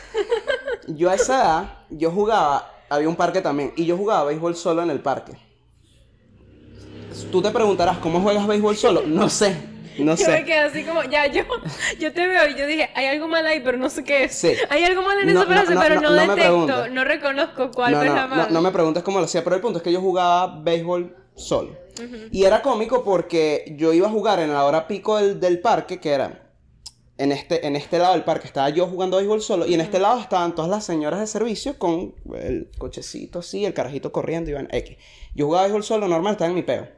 [0.86, 4.80] Yo a esa edad, yo jugaba, había un parque también, y yo jugaba béisbol solo
[4.84, 5.32] en el parque.
[7.32, 9.02] Tú te preguntarás, ¿cómo juegas béisbol solo?
[9.04, 10.44] No sé, no Yo me sé.
[10.44, 11.42] quedé así como, ya, yo,
[11.98, 14.34] yo te veo y yo dije, hay algo mal ahí, pero no sé qué es.
[14.34, 14.52] Sí.
[14.70, 17.70] Hay algo mal en No, esa frase, no, no, pero no, me detecto, no reconozco
[17.70, 18.52] cuál no, la no, mal.
[18.52, 21.76] no me preguntes cómo lo hacía, pero el punto es que yo jugaba béisbol solo.
[22.30, 26.00] Y era cómico porque yo iba a jugar en la hora pico del, del parque,
[26.00, 26.42] que era
[27.18, 29.98] en este, en este lado del parque, estaba yo jugando béisbol solo, y en este
[29.98, 34.54] lado estaban todas las señoras de servicio con el cochecito así, el carajito corriendo, y
[34.54, 34.96] van X.
[35.34, 36.88] Yo jugaba béisbol solo normal, estaba en mi peo.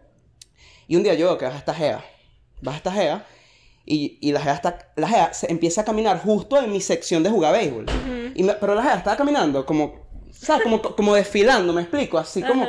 [0.86, 2.04] Y un día yo que baja esta gea,
[2.64, 3.26] baja esta gea,
[3.86, 7.30] y, y la gea, está, la se empieza a caminar justo en mi sección de
[7.30, 7.86] jugar béisbol.
[8.34, 9.94] y me- pero la gea estaba caminando como,
[10.32, 10.62] ¿sabes?
[10.64, 12.66] Como, como desfilando, me explico, así como...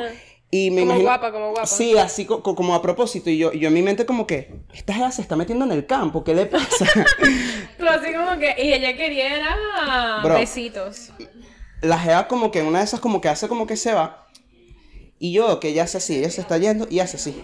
[0.48, 1.66] Y me Como imagino, guapa, como guapa.
[1.66, 3.28] Sí, así co- co- como a propósito.
[3.30, 5.72] Y yo, y yo en mi mente como que, esta gea se está metiendo en
[5.72, 6.86] el campo, ¿qué le pasa?
[7.76, 10.34] Pero así como que, y ella quería era Bro.
[10.38, 11.10] besitos.
[11.82, 14.28] la gea como que una de esas como que hace como que se va.
[15.18, 17.42] Y yo que ella hace así, ella se está yendo y hace así.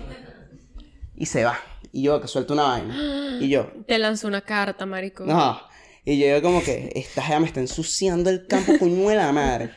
[1.16, 1.58] Y se va.
[1.92, 3.38] Y yo que suelto una vaina.
[3.40, 5.24] Y yo, Te lanzó una carta, marico.
[5.24, 5.60] no.
[6.04, 9.70] Y yo como que, esta gea me está ensuciando el campo coño de la madre.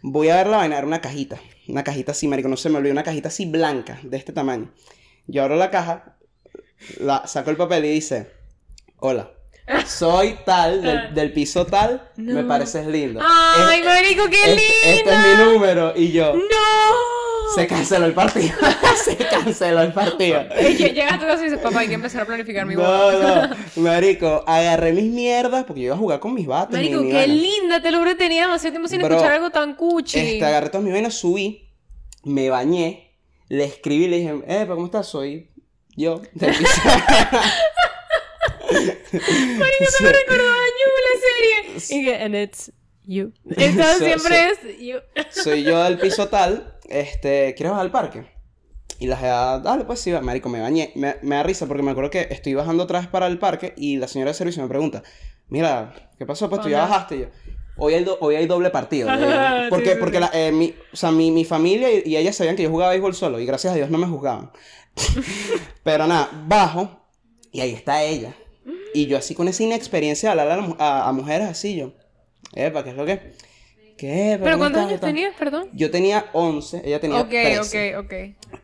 [0.00, 1.40] Voy a ver la vaina, era una cajita.
[1.66, 4.72] Una cajita así, marico, no se me olvidó, una cajita así blanca, de este tamaño.
[5.26, 6.18] Yo abro la caja,
[7.00, 8.30] la, saco el papel y dice,
[8.98, 9.32] hola,
[9.86, 13.20] soy tal, del, del piso tal, me pareces lindo.
[13.20, 14.62] Ay, Es- marico, qué lindo.
[14.84, 15.94] este es mi número.
[15.96, 16.42] Y yo, ¡No!
[17.60, 18.54] se canceló el partido.
[19.04, 20.44] se canceló el partido.
[20.60, 23.48] Y llegas a tu casa y dices, papá, hay que empezar a planificar mi boda.
[23.48, 26.74] No, no, marico, agarré mis mierdas porque yo iba a jugar con mis bates.
[26.74, 27.34] Marico, mi- mi qué vaina.
[27.34, 30.18] linda, te lo juro, tenía demasiado tiempo sin Bro, escuchar algo tan cuchi.
[30.18, 31.68] Este, agarré todas mis vainas, subí,
[32.24, 33.16] me bañé,
[33.48, 35.06] le escribí, le dije, eh, ¿cómo estás?
[35.08, 35.50] Soy
[35.96, 36.80] yo, del piso.
[38.72, 42.00] Marico, se me recordó a You, la serie.
[42.00, 42.72] Y que, and it's
[43.04, 43.32] you.
[43.50, 44.98] Entonces So- siempre so- es you.
[45.30, 46.71] Soy yo del piso tal.
[46.92, 48.26] Este, ¿quieres bajar al parque?
[48.98, 50.20] Y la jeva, dale, pues sí, va".
[50.20, 50.92] marico, me bañé.
[50.94, 53.96] Me, me da risa porque me acuerdo que estoy bajando atrás para el parque y
[53.96, 55.02] la señora de servicio me pregunta,
[55.48, 56.48] mira, ¿qué pasó?
[56.48, 57.16] Pues tú ya bajaste.
[57.16, 57.26] Y yo,
[57.76, 59.08] hoy hay, do- hoy hay doble partido.
[59.70, 60.20] Porque sí, sí, porque sí.
[60.20, 62.90] La, eh, mi, o sea, mi, mi familia y, y ellas sabían que yo jugaba
[62.92, 64.50] béisbol solo y gracias a Dios no me juzgaban.
[65.82, 67.00] Pero nada, bajo
[67.50, 68.34] y ahí está ella.
[68.94, 71.92] Y yo así con esa inexperiencia de hablar a, a- a mujeres así yo.
[72.54, 73.32] Epa, ¿qué es lo que?
[73.96, 74.38] ¿Qué?
[74.38, 75.68] ¿Pero ¿Cómo cuántos años tenías, perdón?
[75.72, 77.96] Yo tenía 11, ella tenía Ok, 13.
[77.96, 78.12] ok, ok.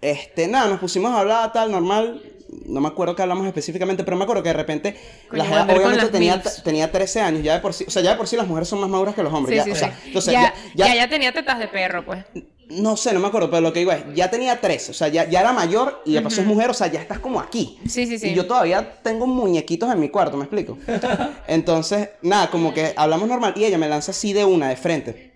[0.01, 2.23] Este, nada, nos pusimos a hablar tal, normal.
[2.67, 4.97] No me acuerdo qué hablamos específicamente, pero me acuerdo que de repente
[5.29, 8.01] Coño, la jeva obviamente las tenía, tenía 13 años, ya de por sí, o sea,
[8.03, 9.53] ya de por sí las mujeres son más maduras que los hombres.
[9.53, 10.07] Sí, ya, sí, o sea, sí.
[10.07, 12.25] entonces, ya, ya, ya- tenía tetas de perro, pues.
[12.71, 15.09] no sé, no me acuerdo, pero lo que digo es, ya tenía 13, o sea,
[15.09, 17.79] ya, ya era mayor y de paso es mujer, o sea, ya estás como aquí.
[17.87, 18.29] Sí, sí, sí.
[18.31, 20.79] Y yo todavía tengo muñequitos en mi cuarto, ¿me explico?
[21.47, 25.35] Entonces, nada, como que hablamos normal y ella me lanza así de una, de frente.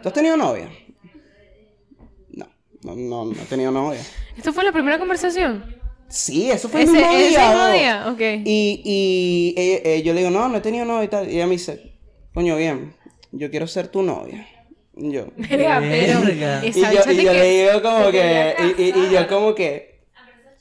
[0.00, 0.68] ¿Tú has tenido novia?
[2.30, 2.46] No,
[2.82, 4.00] no, no, no he tenido novia.
[4.36, 5.79] ¿Esto fue la primera conversación?
[6.10, 7.48] Sí, eso fue el Ese, mismo ese día.
[7.48, 7.72] mismo bro.
[7.72, 8.20] día, ok.
[8.44, 11.30] Y, y eh, eh, yo le digo, no, no he tenido novia y tal.
[11.30, 11.92] Y ella me dice,
[12.34, 12.94] coño, bien,
[13.32, 14.46] yo quiero ser tu novia.
[14.96, 16.62] Y yo, Verga, pero Verga.
[16.64, 20.02] y yo, y le digo como que, y, y- y yo como que,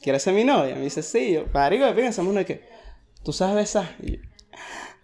[0.02, 0.76] ¿quieres ser mi novia?
[0.76, 2.62] Me dice, sí, yo, pinga, somos una que,
[3.24, 3.96] ¿tú sabes besar?
[4.04, 4.18] Y yo,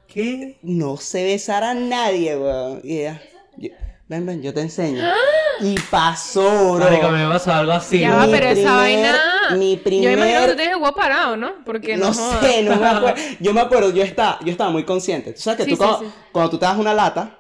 [0.08, 0.58] ¿Qué?
[0.62, 2.82] no sé besar a nadie, weón.
[2.84, 3.22] Y ella,
[3.58, 3.70] yo,
[4.08, 5.02] ven, ven, yo te enseño.
[5.62, 6.84] Y pasó, bro.
[6.84, 8.00] Marico, me pasó algo así.
[8.00, 9.16] Ya va, pero esa primer-
[9.52, 11.64] mi Yo me imagino que primer- tú tienes el huevo parado, ¿no?
[11.66, 13.22] Porque no, No sé, no me acuerdo.
[13.40, 15.34] Yo me acuerdo, yo estaba, yo estaba muy consciente.
[15.34, 16.06] Tú sabes que Sí, tú sí, cuando, sí.
[16.32, 17.38] cuando tú te das una lata,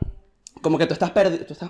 [0.61, 1.69] como que tú estás perdido, tú estás,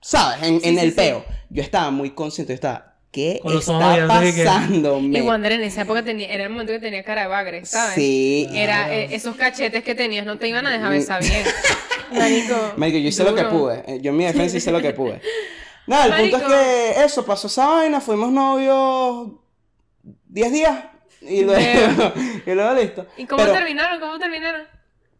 [0.00, 0.42] ¿sabes?
[0.48, 0.96] En, Sí, en sí, el sí.
[0.96, 1.24] peo.
[1.50, 4.98] Yo estaba muy consciente, yo estaba, ¿qué Con está de que- pasando?
[5.00, 7.94] Y Wander en esa época tenía, era el momento que tenía cara de bagre, ¿sabes?
[7.94, 8.48] Sí.
[8.52, 11.44] Era eh, esos cachetes que tenías, no te iban a dejar besar bien.
[12.12, 12.54] Marico.
[12.76, 13.58] Marico, yo hice lo que duro.
[13.58, 13.82] pude.
[13.86, 15.20] Eh, Yo en mi defensa hice lo que pude.
[15.86, 16.50] Nada, el punto es Marico.
[16.94, 19.28] que eso, pasó esa vaina, fuimos novios
[20.28, 20.84] 10 días
[21.20, 22.12] y luego,
[22.46, 23.06] y luego listo.
[23.16, 24.00] ¿Y cómo Pero- terminaron?
[24.00, 24.62] ¿Cómo terminaron?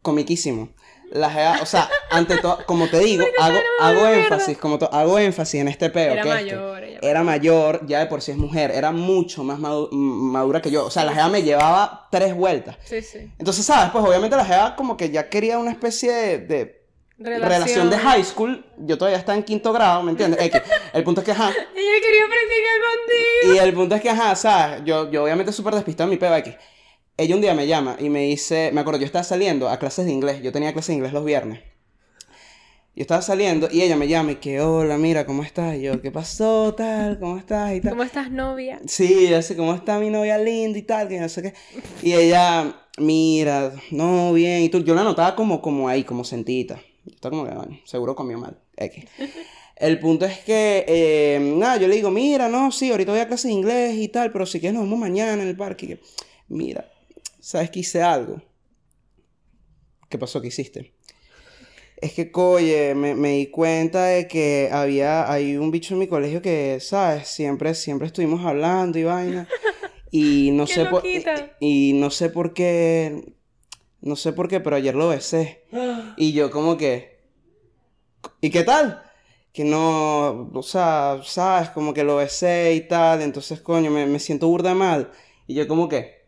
[0.03, 0.69] comiquísimo.
[1.13, 5.19] La jeva- o sea, ante todo, como te digo, hago, hago énfasis, como to- hago
[5.19, 6.13] énfasis en este peo.
[6.13, 9.59] Era que mayor, ella Era mayor, ya de por sí es mujer, era mucho más
[9.59, 10.85] madu- madura que yo.
[10.87, 12.77] O sea, la jeva me llevaba tres vueltas.
[12.85, 13.31] Sí, sí.
[13.39, 13.91] Entonces, ¿sabes?
[13.93, 16.84] Pues obviamente la jeva como que ya quería una especie de, de
[17.19, 17.91] relación.
[17.91, 18.65] de high school.
[18.79, 20.41] Yo todavía estaba en quinto grado, ¿me entiendes?
[20.41, 20.63] X.
[20.93, 21.51] El punto es que, ajá.
[21.77, 23.55] Ella quería practicar contigo.
[23.55, 24.83] Y el punto es que, ajá, ¿sabes?
[24.85, 26.55] Yo, yo obviamente súper despistado en mi peo X.
[27.17, 30.05] Ella un día me llama y me dice, me acuerdo, yo estaba saliendo a clases
[30.05, 31.61] de inglés, yo tenía clases de inglés los viernes.
[32.97, 35.77] Yo estaba saliendo y ella me llama y que, hola, mira, ¿cómo estás?
[35.77, 36.75] Y yo, ¿qué pasó?
[36.75, 37.75] Tal, ¿cómo estás?
[37.75, 37.91] Y tal.
[37.91, 38.81] ¿Cómo estás, novia?
[38.87, 41.09] Sí, yo sé, ¿cómo está mi novia linda y tal?
[41.09, 41.55] Que no sé qué.
[42.03, 44.63] Y ella, mira, no, bien.
[44.63, 46.81] Y tú, yo la notaba como, como ahí, como sentita.
[47.07, 48.59] Estaba como que, bueno, seguro comió mal.
[48.77, 49.05] X.
[49.77, 53.27] El punto es que, eh, nada, yo le digo, mira, no, sí, ahorita voy a
[53.27, 55.87] clase de inglés y tal, pero si quieres nos vemos mañana en el parque.
[55.89, 56.01] Que,
[56.49, 56.91] mira,
[57.41, 58.41] ¿sabes que hice algo?
[60.09, 60.41] ¿Qué pasó?
[60.41, 60.95] ¿Qué hiciste?
[61.97, 66.07] Es que, coye, me, me di cuenta de que había, hay un bicho en mi
[66.07, 67.27] colegio que, ¿sabes?
[67.29, 69.49] Siempre, siempre estuvimos hablando y vaina.
[70.17, 71.25] Y no sé por, y,
[71.59, 73.35] y no sé por qué,
[74.05, 75.65] no sé por qué, pero ayer lo besé.
[76.17, 77.25] Y yo como que,
[78.41, 79.03] ¿y qué tal?
[79.53, 84.19] Que no, o sea, sabes, como que lo besé y tal, entonces, coño, me, me
[84.19, 85.11] siento burda mal.
[85.47, 86.25] Y yo como que,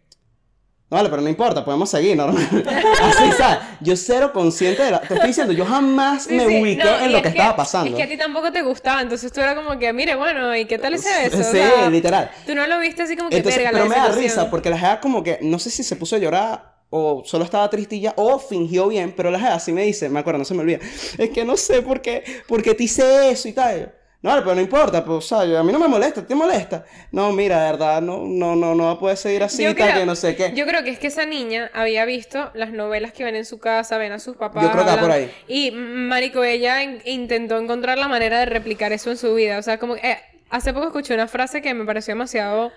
[0.88, 2.46] no vale, pero no importa, podemos seguir, normal.
[3.02, 3.58] Así, ¿sabes?
[3.80, 5.00] Yo cero consciente de la...
[5.00, 7.56] Te estoy diciendo, yo jamás Sí, me sí, ubiqué no, en lo es que, estaba
[7.56, 7.90] pasando.
[7.90, 10.64] Es que a ti tampoco te gustaba, entonces tú era como que, mire, bueno, ¿y
[10.66, 11.40] qué tal ese beso?
[11.40, 12.30] O Sí, sea, literal.
[12.46, 14.70] Tú no lo viste así como que Entonces, verga la pero me da risa porque
[14.70, 18.14] la jeva como que, no sé si se puso a llorar o solo estaba tristilla
[18.16, 20.78] o fingió bien, pero la jeva así me dice, me acuerdo, no se me olvida,
[21.18, 23.92] es que no sé por qué, porque te hice eso y tal.
[24.22, 26.84] No, pero no importa, pues, o sea, yo- a mí no me molesta, ¿te molesta?
[27.12, 29.94] No, mira, de verdad, no, no, no, no va a poder seguir así y tal,
[29.94, 30.52] que no sé qué.
[30.54, 33.58] yo creo que es que esa niña había visto las novelas que ven en su
[33.60, 34.64] casa, ven a sus papás.
[34.64, 35.30] Yo creo que por ahí.
[35.46, 39.58] Y, marico, ella in- intentó encontrar la manera de replicar eso en su vida.
[39.58, 40.18] O sea, como eh,
[40.50, 42.72] hace poco escuché una frase que me pareció demasiado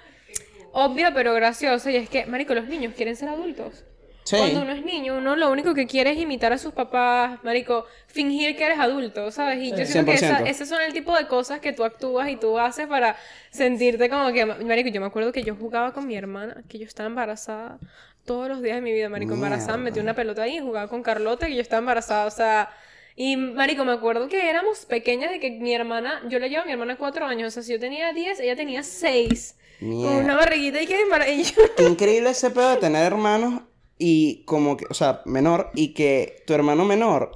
[0.71, 3.85] obvia, pero graciosa, y es que, marico, los niños quieren ser adultos.
[4.29, 4.37] Sí.
[4.37, 7.85] Cuando uno es niño, uno lo único que quiere es imitar a sus papás, marico,
[8.05, 9.57] fingir que eres adulto, ¿sabes?
[9.63, 10.47] Y yo siento que esa- 100%.
[10.51, 13.15] esos son el tipo de cosas que tú actúas y tú haces para
[13.49, 16.85] sentirte como que, marico, yo me acuerdo que yo jugaba con mi hermana, que yo
[16.85, 17.79] estaba embarazada
[18.25, 21.01] todos los días de mi vida, marico, embarazada, metí una pelota ahí y jugaba con
[21.01, 22.69] Carlota, que yo estaba embarazada, o sea...
[23.15, 26.65] Y, marico, me acuerdo que éramos pequeñas de que mi hermana, yo le llevo a
[26.65, 30.17] mi hermana cuatro años, o sea, si yo tenía diez, ella tenía seis, con Mierda.
[30.23, 33.61] una barriguita y que embara- y yo- Qué increíble ese pedo de tener hermanos
[34.01, 37.31] y como que, o sea, menor, y que tu hermano menor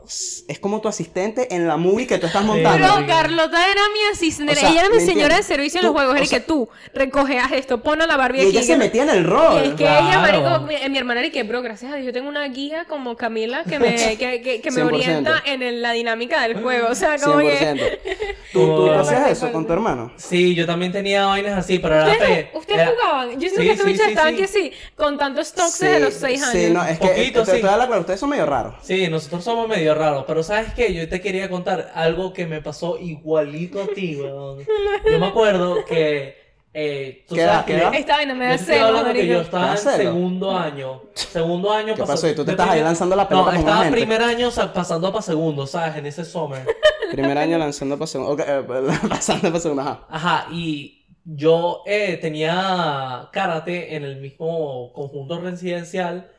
[0.48, 2.88] es como tu asistente en la movie que tú estás montando.
[2.96, 5.46] Pero Carlota era mi asistente, O sea, ella era mi ¿me señora de entiendes?
[5.46, 8.42] servicio en Tú- los juegos, era que tú recogeas esto, pon a la Barbie y
[8.44, 8.50] aquí.
[8.52, 9.76] ella que se metía en el Es rol.
[9.76, 10.42] que ella, Claro.
[10.42, 12.86] marico, mi, mi hermana era y que, bro, gracias a Dios, yo tengo una guía
[12.86, 14.86] como Camila que me, que, que, que me 100%.
[14.88, 16.88] orienta en el- la dinámica del juego.
[16.90, 17.74] O sea, como 100%.
[17.76, 18.00] que...
[18.54, 20.14] ¿Tú, tú hacías eso con tu hermano?
[20.16, 23.32] Sí, yo también tenía vainas así, pero era ¿Ustedes, ustedes era- jugaban?
[23.34, 24.42] Yo siento Sí, que sí, sí, estaban sí.
[24.42, 26.53] que sí, con tantos stocks desde los 6 años.
[26.54, 27.62] Sí, no, es que Poquito, te, te sí.
[27.64, 28.76] voy a dar claro, ustedes son medio raros.
[28.82, 30.94] Sí, nosotros somos medio raros, pero ¿sabes qué?
[30.94, 34.60] Yo te quería contar algo que me pasó igualito a ti, weón.
[35.12, 36.42] Yo me acuerdo que...
[36.76, 37.94] Eh, tú ¿Qué sabes edad, que edad?
[37.94, 41.04] Esta vaina me da estoy hablando que yo estaba ¿Te en segundo año.
[41.14, 42.28] Segundo año ¿Qué pasó- pasó?
[42.30, 43.98] Y tú te estás ahí lanzando la pelota No, con estaba gente.
[44.00, 45.98] primer año o sea, pasando para segundo, ¿sabes?
[45.98, 46.66] En ese summer.
[47.12, 48.34] Primer año lanzando para segundo.
[48.34, 48.64] ok, eh,
[49.08, 50.08] pasando para segundo, ajá.
[50.10, 56.32] Ajá, y yo eh, tenía karate en el mismo conjunto residencial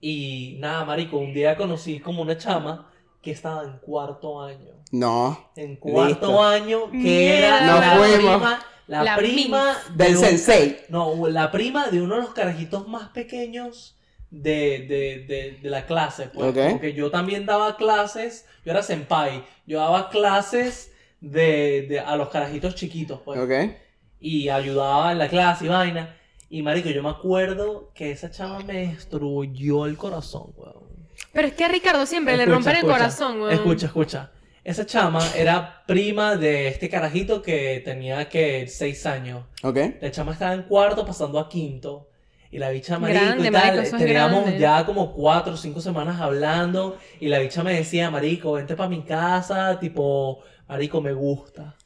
[0.00, 2.90] y nada, marico, un día conocí como una chama
[3.22, 4.74] que estaba en cuarto año.
[4.92, 5.50] No.
[5.56, 6.42] En cuarto Listo.
[6.42, 8.16] año, que era Nos la fuimos.
[8.36, 10.78] prima, la, La prima Del un- sensei.
[10.88, 13.96] No, la prima de uno de los carajitos más pequeños
[14.30, 16.28] de, de, de, de la clase.
[16.32, 16.72] Pues, Ok.
[16.72, 22.28] Porque yo también daba clases, yo era senpai, yo daba clases de, de, a los
[22.28, 23.38] carajitos chiquitos, pues.
[23.40, 23.74] Ok.
[24.20, 26.14] Y ayudaba en la clase y vaina.
[26.50, 30.88] Y marico, yo me acuerdo que esa chama me destruyó el corazón, weón.
[31.32, 33.52] Pero es que a Ricardo siempre le Escucha, rompen el corazón, weón.
[33.52, 34.30] Escucha, escucha.
[34.64, 39.44] Esa chama era prima de este carajito que tenía que seis años.
[39.62, 39.78] Ok.
[40.00, 42.08] La chama estaba en cuarto pasando a quinto.
[42.50, 43.76] Y la bicha marico Grande, y tal.
[43.76, 44.58] marico, teníamos grande.
[44.58, 46.98] ya como cuatro o cinco semanas hablando.
[47.20, 49.78] Y la bicha me decía, marico, vente para mi casa.
[49.78, 51.76] Tipo, marico, me gusta.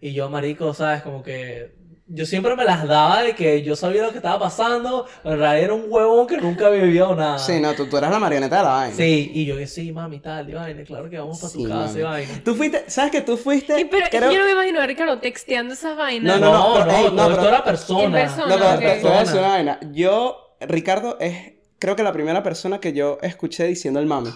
[0.00, 1.81] Y yo, marico, sabes, como que...
[2.14, 5.06] Yo siempre me las daba de que yo sabía lo que estaba pasando.
[5.24, 7.38] En realidad era un huevón que nunca había vivido nada.
[7.38, 8.94] Sí, no, tú, tú eras la marioneta de la vaina.
[8.96, 11.64] Sí, y yo que sí, mami, tal, y vaina, claro que vamos para tu Sí,
[11.68, 11.98] casa mami.
[12.00, 12.32] y vaina.
[12.44, 13.76] Tú fuiste, ¿sabes que tú fuiste?
[13.76, 16.38] Sí, pero es que creo- yo no me imagino a Ricardo texteando esas vainas.
[16.38, 18.04] No, no, No, no, pero, ey, no, todo pero- esto era persona.
[18.04, 18.46] En persona.
[18.46, 18.78] No, pero ok.
[18.78, 19.40] te- te voy a decir Persona.
[19.40, 19.80] una vaina.
[19.92, 24.30] Yo, Ricardo, es creo que la primera persona que yo escuché diciendo el mami.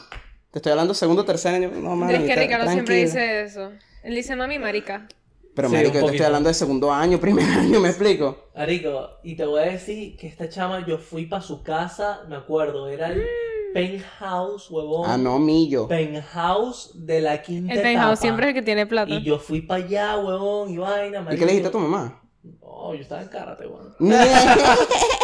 [0.50, 1.70] Te estoy hablando segundo, tercer año.
[1.74, 3.22] No, mami, es que tra- Ricardo siempre tranquila.
[3.22, 3.72] dice eso.
[4.02, 5.06] Él dice mami marica.
[5.56, 8.50] Pero, Sí, marico, yo te estoy hablando de segundo año, primer año, ¿me explico?
[8.54, 12.36] Marico, y te voy a decir que esta chama, yo fui para su casa, me
[12.36, 13.24] acuerdo, era el
[13.72, 15.08] penthouse, huevón.
[15.08, 15.88] Ah, no, millo.
[15.88, 18.16] Penthouse de la quinta El penthouse etapa.
[18.16, 19.14] siempre es el que tiene plata.
[19.14, 21.40] Y yo fui para allá, huevón, y vaina, ¿Y marico.
[21.40, 22.22] qué le dijiste a tu mamá?
[22.60, 23.94] No, yo estaba en karate, huevón.
[23.98, 24.14] No.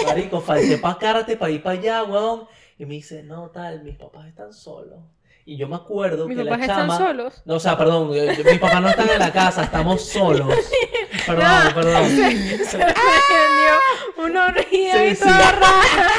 [0.06, 2.44] Marico, falté para karate para ir para allá, huevón.
[2.78, 4.98] Y me dice, no, tal, mis papás están solos.
[5.44, 6.98] Y yo me acuerdo Mis que papás la están chama...
[6.98, 7.42] solos.
[7.44, 10.54] No, o sea, perdón, eh, mis papás no están en la casa, estamos solos.
[11.26, 12.06] Perdón, perdón.
[12.08, 15.22] Se me prendió una orgía Sí, y sí.
[15.22, 16.10] toda rara.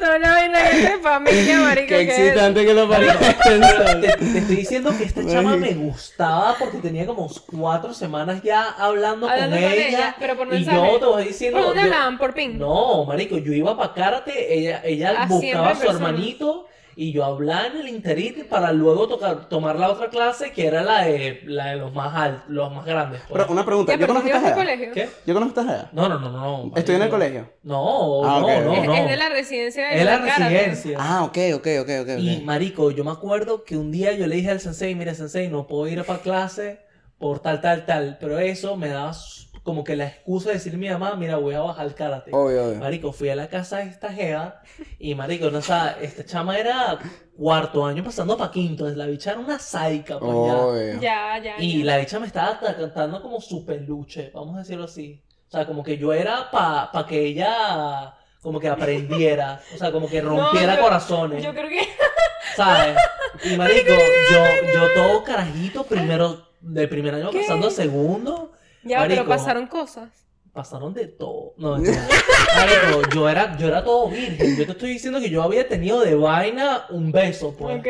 [0.00, 1.88] No, una vaina que de familia, marico.
[1.88, 4.00] Qué que excitante que lo Marico, parió.
[4.00, 8.70] te, te estoy diciendo que esta chama me gustaba porque tenía como cuatro semanas ya
[8.70, 12.18] hablando, Hablando con, con ella, ella, pero por y yo te voy diciendo ¿Por hablaban?
[12.18, 12.58] ¿Por ping?
[12.58, 16.08] no marico yo iba para karate ella ella Ah, buscaba a su persona.
[16.08, 16.66] hermanito
[16.96, 20.82] y yo hablaba en el interín para luego tocar, tomar la otra clase que era
[20.82, 23.40] la de la de los más altos los más grandes pues.
[23.42, 24.92] Pero una pregunta, Ya, ¿yo conozco ¿tú a ibas esta colegio?
[24.92, 25.08] ¿qué?
[25.26, 27.50] ¿Yo conozco a esta no no no no ¿Estoy en el colegio?
[27.62, 28.72] no Ah, no ok, no.
[28.74, 30.44] Es, no es de la residencia de es la karate.
[30.44, 32.08] residencia Ah, ok, ok, ok, ok.
[32.14, 32.18] ok.
[32.18, 35.48] Y marico, yo me acuerdo que un día yo le dije al sensei, mira sensei,
[35.48, 36.80] no puedo ir para clase
[37.18, 38.16] por tal, tal, tal.
[38.20, 41.36] Pero eso me daba s- como que la excusa de decirle a mi mamá, mira,
[41.36, 42.30] voy a bajar el karate.
[42.32, 42.78] Obvio, obvio.
[42.80, 44.62] Marico, fui a la casa de esta jeva
[44.98, 46.98] y marico, no o sea, esta chama era
[47.36, 50.26] cuarto año pasando para quinto, la bicha era una saica ya.
[50.26, 51.00] Obvio.
[51.00, 51.54] Ya, ya.
[51.58, 51.84] Y ya.
[51.84, 55.22] la bicha me estaba ta- cantando como su peluche, vamos a decirlo así.
[55.48, 59.92] O sea, como que yo era para pa que ella como que aprendiera, o sea,
[59.92, 61.42] como que rompiera corazones.
[61.42, 61.80] Yo creo que.
[62.56, 62.96] ¿Sabes?
[63.44, 63.92] Y marico,
[64.32, 64.44] yo,
[64.74, 67.40] yo todo carajito, primero, de primer año ¿Qué?
[67.40, 68.52] pasando a segundo,
[68.82, 69.28] Ya, pero Marico.
[69.28, 70.08] pasaron cosas.
[70.52, 71.52] pasaron de todo.
[71.58, 71.70] No,
[72.56, 74.56] marico, yo era, yo era todo virgen.
[74.56, 77.78] Yo te estoy diciendo que yo había tenido de vaina un beso, pues.
[77.78, 77.86] Ok.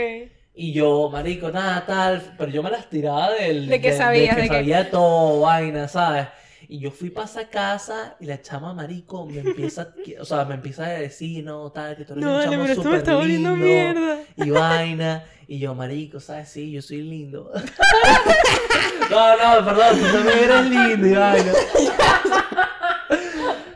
[0.55, 3.67] Y yo, marico, nada, tal, pero yo me las tiraba del...
[3.69, 6.27] De que sabías, que de que- sabía todo, vaina, ¿sabes?
[6.73, 10.45] Y yo fui para esa casa y la chama, marico, me empieza, a- o sea,
[10.45, 13.51] me empieza a decir, no, tal, que tú eres No, un chamo está súper volviendo
[13.51, 14.19] lindo mierda.
[14.37, 15.25] y vaina.
[15.49, 16.49] Y yo, marico, ¿sabes?
[16.49, 17.51] Sí, yo soy lindo.
[19.11, 21.53] no, no, perdón, tú también eres lindo y vaina.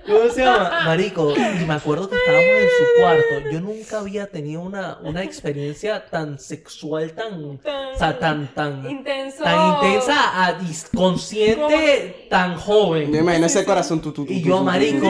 [0.07, 0.83] ¿Cómo se llama?
[0.85, 3.51] Marico, y me acuerdo que estábamos en su cuarto.
[3.51, 7.59] Yo nunca había tenido una, una experiencia tan sexual, tan, o
[7.99, 9.43] sea, tan, tan, Intenso.
[9.45, 10.59] tan intensa, a-
[10.95, 13.13] consciente, tan joven.
[13.13, 15.09] Yo imagino ese corazón tu, tu, tu, Y yo, marico.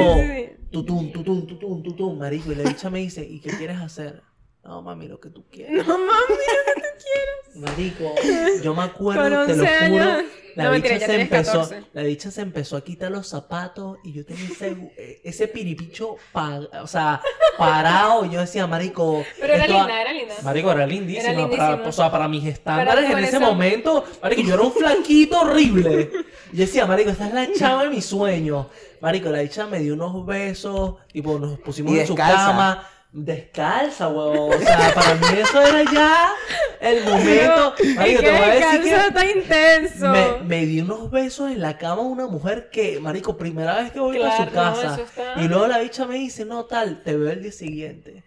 [0.71, 2.51] Tutum, tutum, tutum, tutum, marico.
[2.51, 4.23] Y la bicha me dice, ¿y qué quieres hacer?
[4.65, 5.87] No, mami, lo que tú quieras.
[5.87, 7.77] No mami, lo que tú quieras.
[7.77, 8.15] Marico,
[8.63, 10.03] yo me acuerdo, Con te lo 11 juro.
[10.03, 10.25] años.
[10.57, 11.83] La No, bicha mentira, se empezó, 14.
[11.95, 16.15] la bicha se empezó a quitar los zapatos y yo tenía ese, eh, ese piripicho,
[16.31, 17.21] pa- o sea,
[17.59, 18.25] parado.
[18.27, 19.25] Yo decía, marico.
[19.41, 20.35] Pero era linda, era linda.
[20.45, 21.25] Marico, era lindísima.
[21.33, 21.89] Era Para, lindísima.
[21.89, 26.11] o sea, para mis estándares en ese momento, marico, yo era un flanquito horrible.
[26.53, 28.69] Yo decía, marico, esta es la chava de mi sueño.
[29.01, 32.89] Marico, la bicha me dio unos besos, tipo, nos pusimos Y en su cama.
[33.17, 34.55] Descalza, huevón.
[34.55, 36.33] O sea, para mí eso era ya
[36.81, 37.75] el momento.
[37.95, 40.09] Marico, te voy a decir que está intenso.
[40.09, 44.01] me, me dio unos besos en la cama una mujer que, marico, primera vez que
[44.01, 44.95] voy a su no, casa.
[44.95, 48.24] eso está- Y luego la bicha me dice, no, tal, te veo el día siguiente.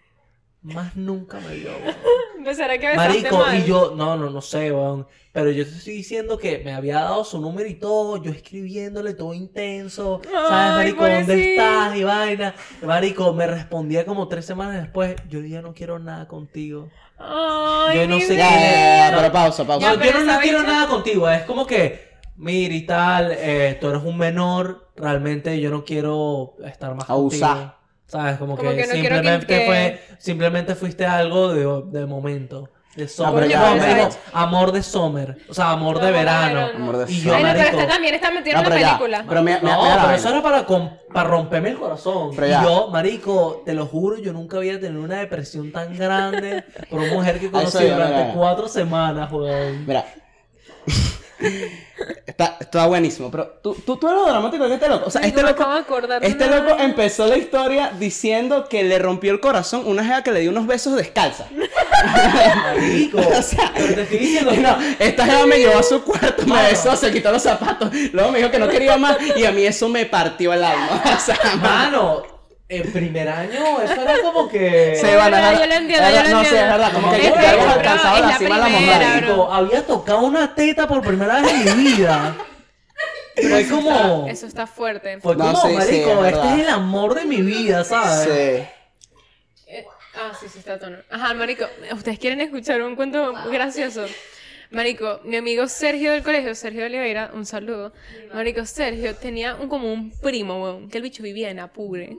[0.64, 2.55] Más nunca me vio, weón.
[2.55, 3.58] ¿Será que Marico, mal?
[3.58, 5.08] y yo, no, no, no sé, weón.
[5.32, 9.14] Pero yo te estoy diciendo que me había dado su número y todo, yo escribiéndole
[9.14, 11.08] todo intenso, ¿sabes, Ay, Marico?
[11.08, 11.95] ¿Dónde estás?
[11.95, 12.55] Y vaina.
[12.84, 16.89] Marico, me respondía como tres semanas después, yo ya no quiero nada contigo.
[17.20, 19.86] Ay, Yo no sé Ya, ya, ya, pero pausa, pausa.
[19.86, 23.32] Ya, No, pero yo no, no quiero nada contigo, es como que, mira y tal,
[23.32, 27.49] eh, tú eres un menor, realmente yo no quiero estar más Abusar.
[27.58, 27.76] contigo.
[28.08, 28.38] ¿Sabes?
[28.38, 32.70] Como, Como que, que no simplemente que- fue, simplemente fuiste algo de, de momento.
[32.95, 33.34] De summer.
[33.36, 35.38] pero ya, No, ya, me amor de summer.
[35.47, 36.68] O sea, amor de verano.
[36.74, 38.88] Amor de Y yo, Ay, no, pero marico, este también está metido No, en ya,
[38.97, 39.26] película.
[39.30, 40.16] pero mira, mira, no, la pero vaina.
[40.16, 42.32] eso era para, com- para romperme el corazón.
[42.34, 42.64] Pero y ya.
[42.64, 47.14] yo, marico, te lo juro, yo nunca había tenido una depresión tan grande por una
[47.14, 49.86] mujer que conocí durante cuatro semanas, weón.
[49.86, 50.03] Mira.
[52.25, 55.05] Está, está buenísimo, pero tú, tú, tú eres lo dramático de este loco.
[55.07, 55.65] O sea, este loco,
[56.21, 60.41] este loco empezó la historia diciendo que le rompió el corazón una jeva que le
[60.41, 61.47] dio unos besos descalza.
[62.55, 66.03] Marico, O sea, pero te estoy diciendo que no, esta jeva me llevó a su
[66.03, 66.69] cuarto, me Mano.
[66.69, 69.63] besó, se quitó los zapatos, luego me dijo que no quería más y a mí
[69.65, 71.01] eso me partió el alma.
[71.17, 72.23] O sea, Mano,
[72.70, 74.95] en primer año, eso era como que.
[75.01, 77.28] Se van a yo lo entiendo, es yo lo No, sí, es verdad, como que
[77.28, 79.55] Es bro, alcanzado es la cima de la montaña.
[79.55, 82.36] había tocado una teta por primera vez en mi vida.
[83.36, 84.28] Fue como.
[84.28, 85.20] Eso está fuerte.
[85.22, 88.24] Fue No, como, sí, sí, marico, es este es el amor de mi vida, ¿sabes?
[88.24, 88.68] Sí.
[89.68, 90.97] Eh, ah, sí, sí, está tono.
[91.09, 94.05] Ajá, Marico, ¿ustedes quieren escuchar un cuento gracioso?
[94.72, 97.93] Marico, mi amigo Sergio del colegio, Sergio Oliveira, un saludo.
[98.34, 102.18] Marico, Sergio tenía un, como un primo, weón, que el bicho vivía en Apure.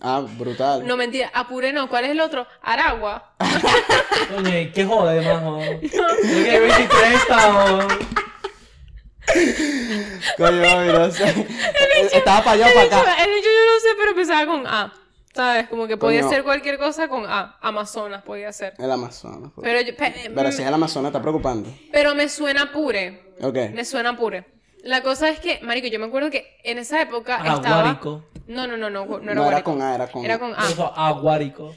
[0.00, 0.86] Ah, brutal.
[0.86, 2.46] No, mentira, Apure no, ¿cuál es el otro?
[2.62, 3.34] Aragua.
[4.46, 5.60] ¿y qué jode, majo?
[5.82, 7.88] Yo que 23 estaba.
[10.36, 11.46] Coño, mami, no sé.
[12.12, 13.24] Estaba para allá o El para acá.
[13.24, 14.92] el bicho yo no sé, pero empezaba con A.
[15.34, 15.68] ¿Sabes?
[15.68, 16.32] Como que podía Coño.
[16.32, 17.58] ser cualquier cosa con A.
[17.60, 18.74] Amazonas podía ser.
[18.78, 19.50] El Amazonas.
[19.54, 19.64] pues.
[19.66, 21.68] Pero, yo- pe- Pero si es el Amazonas, está preocupando.
[21.92, 23.34] pero me suena Apure.
[23.42, 23.54] Ok.
[23.74, 24.46] Me suena Apure.
[24.86, 27.80] La cosa es que, marico, yo me acuerdo que en esa época estaba...
[27.80, 28.24] Aguárico.
[28.46, 29.72] No, no, no, no, no era, No era Guárico.
[29.72, 30.68] con A, era con Era con A.
[30.68, 31.74] Eso, aguárico.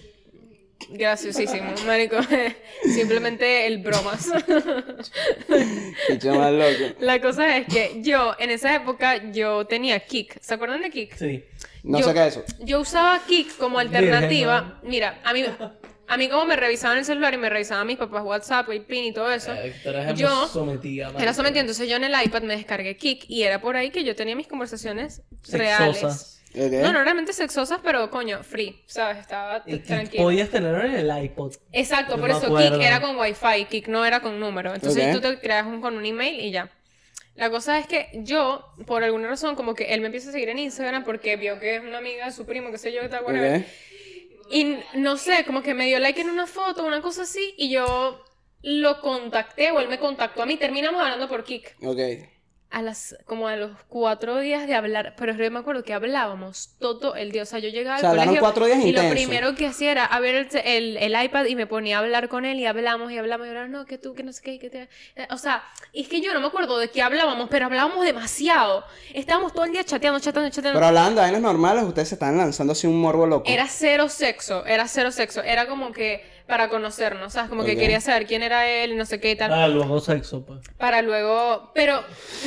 [0.91, 2.17] Graciosísimo, marico.
[2.83, 4.27] Simplemente el bromas.
[6.23, 6.95] Loco.
[6.99, 10.39] La cosa es que yo, en esa época, yo tenía Kik.
[10.41, 11.15] ¿Se acuerdan de Kik?
[11.15, 11.43] Sí.
[11.83, 12.45] No Yo- sé qué es eso.
[12.59, 14.61] Yo usaba Kik como alternativa.
[14.61, 15.43] Virgen, Mira, a mí,
[16.09, 19.05] a mí como me revisaban el celular y me revisaban mis papás WhatsApp, y PIN
[19.05, 19.53] y todo eso.
[19.53, 19.73] Eh,
[20.15, 21.61] yo sometida, era sometida.
[21.61, 24.35] Entonces yo en el iPad me descargué Kik y era por ahí que yo tenía
[24.35, 25.97] mis conversaciones reales.
[25.97, 26.35] Sexosas.
[26.55, 26.71] Ok.
[26.81, 29.19] No, no realmente sexosas, pero coño, free, ¿sabes?
[29.19, 30.23] Estaba tranquilo.
[30.23, 31.53] podías tenerlo en el iPod.
[31.71, 32.79] Exacto, Yo por eso acuerdo.
[32.79, 34.73] Kik era con Wi-Fi, Kik no era con número.
[34.73, 35.21] Entonces Ok.
[35.21, 36.71] tú te creas un, con un email y ya.
[37.35, 40.49] La cosa es que yo, por alguna razón, como que él me empieza a seguir
[40.49, 43.09] en Instagram porque vio que es una amiga de su primo, qué sé yo, qué
[43.09, 43.65] tal, whatever.
[44.49, 47.69] Y no sé, como que me dio like en una foto, una cosa así, y
[47.69, 48.23] yo
[48.61, 50.57] lo contacté o él me contactó a mí.
[50.57, 51.75] Terminamos hablando por Kik.
[51.83, 51.99] Ok.
[52.71, 56.75] A las, como a los cuatro días de hablar, pero yo me acuerdo que hablábamos
[56.77, 57.41] todo el día.
[57.41, 59.65] O sea, yo llegaba O al sea, hablaron colegio cuatro días y lo primero que
[59.65, 62.59] hacía era a ver el, el, el iPad y me ponía a hablar con él
[62.59, 64.81] y hablamos y hablamos y hablamos, no, que tú, que no sé qué, que te...
[65.15, 65.63] eh, O sea,
[65.93, 68.83] es que yo no me acuerdo de qué hablábamos, pero hablábamos demasiado.
[69.15, 70.77] Estábamos todo el día chateando, chateando, chateando.
[70.77, 73.49] Pero hablaban de vainas normales, ustedes se están lanzando así un morbo loco.
[73.49, 75.41] Era cero sexo, era cero sexo.
[75.41, 77.49] Era como que para conocernos, ¿sabes?
[77.49, 79.53] Como que quería saber quién era él y no sé qué y tal.
[79.53, 80.59] Ah, luego sexo, pues.
[80.77, 81.71] Para luego...
[81.75, 82.03] Pero,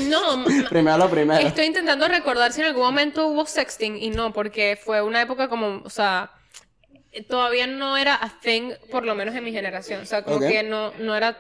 [0.09, 0.45] no...
[0.69, 1.41] Primero lo primero.
[1.47, 5.49] Estoy intentando recordar si en algún momento hubo sexting y no, porque fue una época
[5.49, 6.33] como, o sea,
[7.29, 10.03] todavía no era a thing, por lo menos en mi generación.
[10.03, 11.39] O sea, como que no, no era,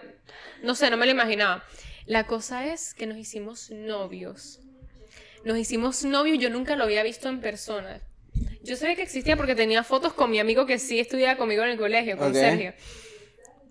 [0.62, 1.64] no sé, no me lo imaginaba.
[2.06, 4.60] La cosa es que nos hicimos novios.
[5.44, 8.00] Nos hicimos novios, yo nunca lo había visto en persona.
[8.62, 11.70] Yo sabía que existía porque tenía fotos con mi amigo que sí estudiaba conmigo en
[11.70, 12.35] el colegio, con.
[12.35, 12.74] Sergio.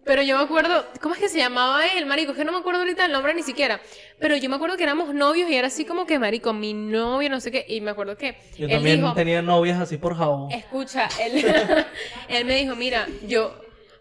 [0.03, 2.31] Pero yo me acuerdo, ¿cómo es que se llamaba él, marico?
[2.31, 3.79] Es que no me acuerdo ahorita el nombre ni siquiera.
[4.19, 7.29] Pero yo me acuerdo que éramos novios y era así como que, marico, mi novio,
[7.29, 7.65] no sé qué.
[7.67, 10.51] Y me acuerdo que Yo él también dijo, tenía novias así por jabón.
[10.51, 11.45] escucha, él,
[12.29, 13.55] él me dijo, mira, yo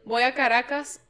[0.05, 1.03] voy a Caracas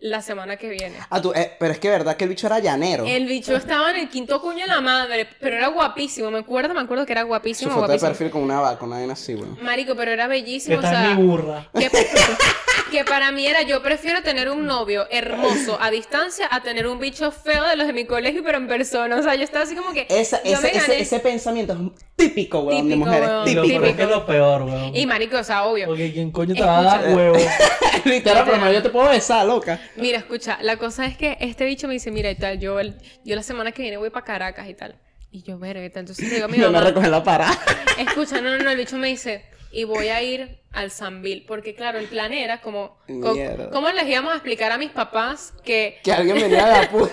[0.00, 0.96] la semana que viene.
[1.10, 3.04] Ah, tú, eh, pero es que verdad que el bicho era llanero.
[3.06, 6.74] El bicho estaba en el quinto cuño de la madre, pero era guapísimo, me acuerdo,
[6.74, 8.08] me acuerdo que era Su guapísimo, foto de guapísimo.
[8.10, 9.58] perfil con una vaca, una vaina así, weón.
[9.62, 11.68] Marico, pero era bellísimo, Que o sea, mi burra.
[11.74, 11.90] que,
[12.90, 16.98] que para mí era, yo prefiero tener un novio hermoso a distancia a tener un
[16.98, 19.16] bicho feo de los de mi colegio, pero en persona.
[19.16, 20.06] O sea, yo estaba así como que.
[20.10, 21.78] Esa, ese, ese, ese pensamiento es
[22.16, 23.28] típico, weón, de Típico, mujeres.
[23.28, 23.38] weón.
[23.38, 23.66] Lo Típico.
[23.68, 24.96] peor es que es lo peor, weón.
[24.96, 25.86] Y marico, o sea, obvio.
[25.86, 27.36] Porque quién coño te va a dar huevo.
[28.04, 29.80] Literal, por lo menos yo te puedo besar, loca.
[29.96, 32.96] Mira, escucha, la cosa es que este bicho me dice, mira, y tal, yo, el-
[33.24, 34.96] yo la semana que viene voy para Caracas y tal.
[35.30, 36.00] Y yo, verga, y tal.
[36.00, 37.58] Entonces le digo a mi Me recoger la parada.
[37.98, 41.44] escucha, no, no, no, el bicho me dice, y voy a ir al Sambil.
[41.46, 43.36] Porque claro, el plan era como, co-.
[43.72, 47.10] ¿cómo les íbamos a explicar a mis papás que Que alguien venía de Apure.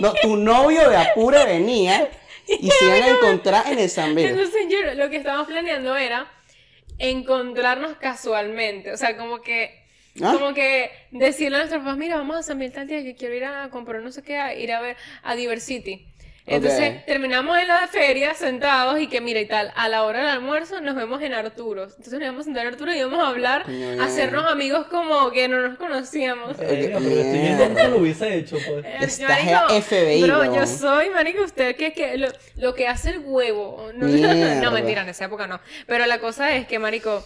[0.00, 2.08] No, tu novio de Apure venía
[2.60, 4.32] y se iban a encontrar en el San Miguel.
[4.32, 6.30] Entonces yo lo que estábamos planeando era
[6.98, 9.86] encontrarnos casualmente, o sea, como que
[10.22, 10.32] ¿Ah?
[10.32, 13.34] como que decirle a nuestros papás, mira, vamos a San Miguel tal día que quiero
[13.34, 16.06] ir a comprar no sé qué, a ir a ver a Diversity.
[16.48, 20.28] Entonces terminamos en la feria sentados y que mira y tal, a la hora del
[20.28, 21.92] almuerzo nos vemos en Arturos.
[21.92, 23.64] Entonces nos íbamos a sentar en Arturo y íbamos a hablar,
[24.00, 26.56] a hacernos amigos como que no nos conocíamos.
[26.56, 28.84] Verga, pero estoy viendo cómo lo hubiese hecho, pues.
[28.84, 33.10] Eh, Estás marico, FBI, Bro, yo soy, marico, usted que, que lo, lo que hace
[33.10, 33.90] el huevo.
[33.94, 34.06] No,
[34.62, 35.60] no, mentira, en esa época no.
[35.86, 37.24] Pero la cosa es que, marico,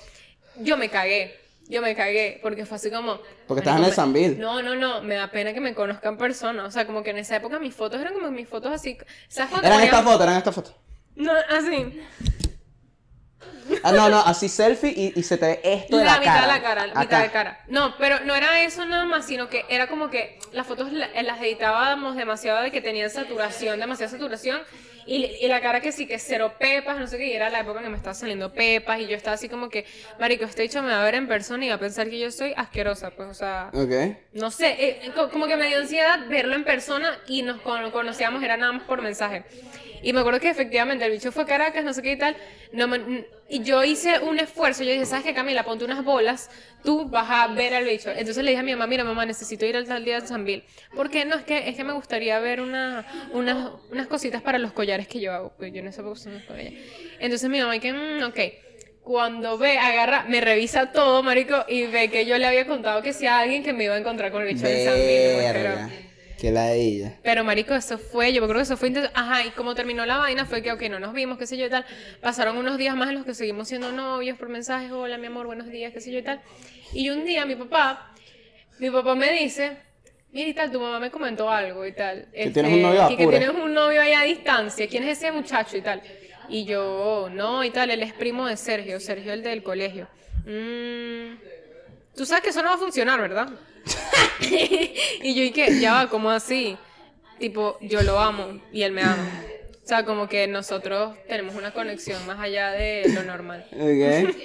[0.56, 1.41] yo me cagué.
[1.68, 3.18] Yo me cagué porque fue así como...
[3.46, 4.38] Porque estás en el Sambil.
[4.38, 6.66] No, no, no, me da pena que me conozcan personas.
[6.66, 8.98] O sea, como que en esa época mis fotos eran como mis fotos así...
[9.28, 10.74] Esas fotos Eran estas fotos, eran estas fotos.
[11.14, 12.00] No, así.
[13.84, 16.34] Ah, no, no, así selfie y, y se te ve esto de la, la, mitad
[16.34, 16.46] cara.
[16.46, 17.60] de la cara, la mitad de cara.
[17.68, 21.22] No, pero no era eso nada más, sino que era como que las fotos eh,
[21.22, 24.60] las editábamos demasiado de que tenían saturación, demasiada saturación.
[25.04, 27.60] Y, y la cara que sí, que cero pepas, no sé qué, y era la
[27.60, 29.84] época en que me estaba saliendo pepas, y yo estaba así como que,
[30.20, 32.30] marico, este dicho me va a ver en persona y va a pensar que yo
[32.30, 33.90] soy asquerosa, pues, o sea, Ok.
[34.34, 37.90] no sé, eh, co- como que me dio ansiedad verlo en persona y nos con-
[37.90, 39.42] conocíamos, era nada más por mensaje.
[40.02, 42.36] Y me acuerdo que efectivamente el bicho fue a Caracas, no sé qué y tal.
[42.72, 44.82] No me- y yo hice un esfuerzo.
[44.82, 45.62] Yo dije, ¿sabes qué, Camila?
[45.64, 46.50] Ponte unas bolas,
[46.82, 48.10] tú vas a ver al bicho.
[48.10, 50.44] Entonces le dije a mi mamá, mira, mamá, necesito ir al tal día de San
[50.44, 50.64] Bill.
[50.94, 51.24] ¿Por qué?
[51.24, 55.06] No, es que, es que me gustaría ver una, unas, unas cositas para los collares
[55.06, 55.50] que yo hago.
[55.56, 56.74] Porque yo no sé por qué los collares.
[57.20, 58.38] Entonces mi mamá, que, "Mm, ok.
[59.02, 63.12] Cuando ve, agarra, me revisa todo, marico, y ve que yo le había contado que
[63.12, 66.66] si a alguien que me iba a encontrar con el bicho de San Que la
[66.66, 67.18] de ella.
[67.22, 69.10] pero marico, eso fue, yo creo que eso fue intenso.
[69.14, 71.66] Ajá, y como terminó la vaina fue que, ok, no nos vimos, qué sé yo
[71.66, 71.84] y tal.
[72.20, 75.46] Pasaron unos días más en los que seguimos siendo novios por mensajes, hola mi amor,
[75.46, 76.40] buenos días, qué sé yo y tal.
[76.92, 78.12] Y un día mi papá,
[78.78, 79.76] mi papá me dice,
[80.32, 82.28] mira y tal, tu mamá me comentó algo y tal.
[82.32, 83.38] Este, tienes un novio y que apure.
[83.38, 84.88] tienes un novio ahí a distancia.
[84.88, 86.02] ¿Quién es ese muchacho y tal?
[86.48, 90.08] Y yo, no, y tal, él es primo de Sergio, Sergio el del colegio.
[90.44, 91.34] Mm,
[92.16, 93.48] Tú sabes que eso no va a funcionar, ¿verdad?
[94.40, 95.80] y yo, ¿y qué?
[95.80, 96.76] Ya va, ¿cómo así?
[97.38, 99.42] Tipo, yo lo amo y él me ama.
[99.82, 103.66] O sea, como que nosotros tenemos una conexión más allá de lo normal.
[103.72, 103.78] Ok.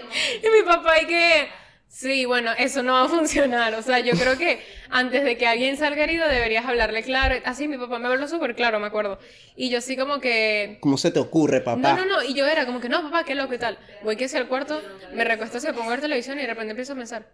[0.44, 1.48] Y mi papá, y que,
[1.88, 3.76] sí, bueno, eso no va a funcionar.
[3.76, 4.60] O sea, yo creo que
[4.90, 7.36] antes de que alguien salga herido deberías hablarle claro.
[7.46, 9.20] Así mi papá me habló súper claro, me acuerdo.
[9.56, 11.94] Y yo así como que, ¿Cómo se te ocurre, papá?
[11.94, 12.24] no, no, no.
[12.24, 13.78] Y yo era como que, no, papá, qué loco y tal.
[14.04, 14.82] Voy que hacia el cuarto,
[15.14, 17.28] me recuesto hacia pongo a ver televisión y de repente empiezo a pensar,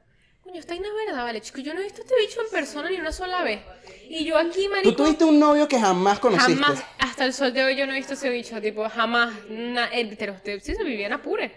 [0.43, 1.61] coño, esta vaina es verdad, vale, chico.
[1.61, 3.59] Yo no he visto a este bicho en persona ni una sola vez.
[4.09, 4.89] Y yo aquí, marico.
[4.91, 6.53] Tú tuviste un novio que jamás conociste.
[6.61, 9.33] Jamás, hasta el sol de hoy yo no he visto ese bicho, tipo, jamás.
[9.49, 11.51] Na, eh, pero usted sí se vivía en Apure.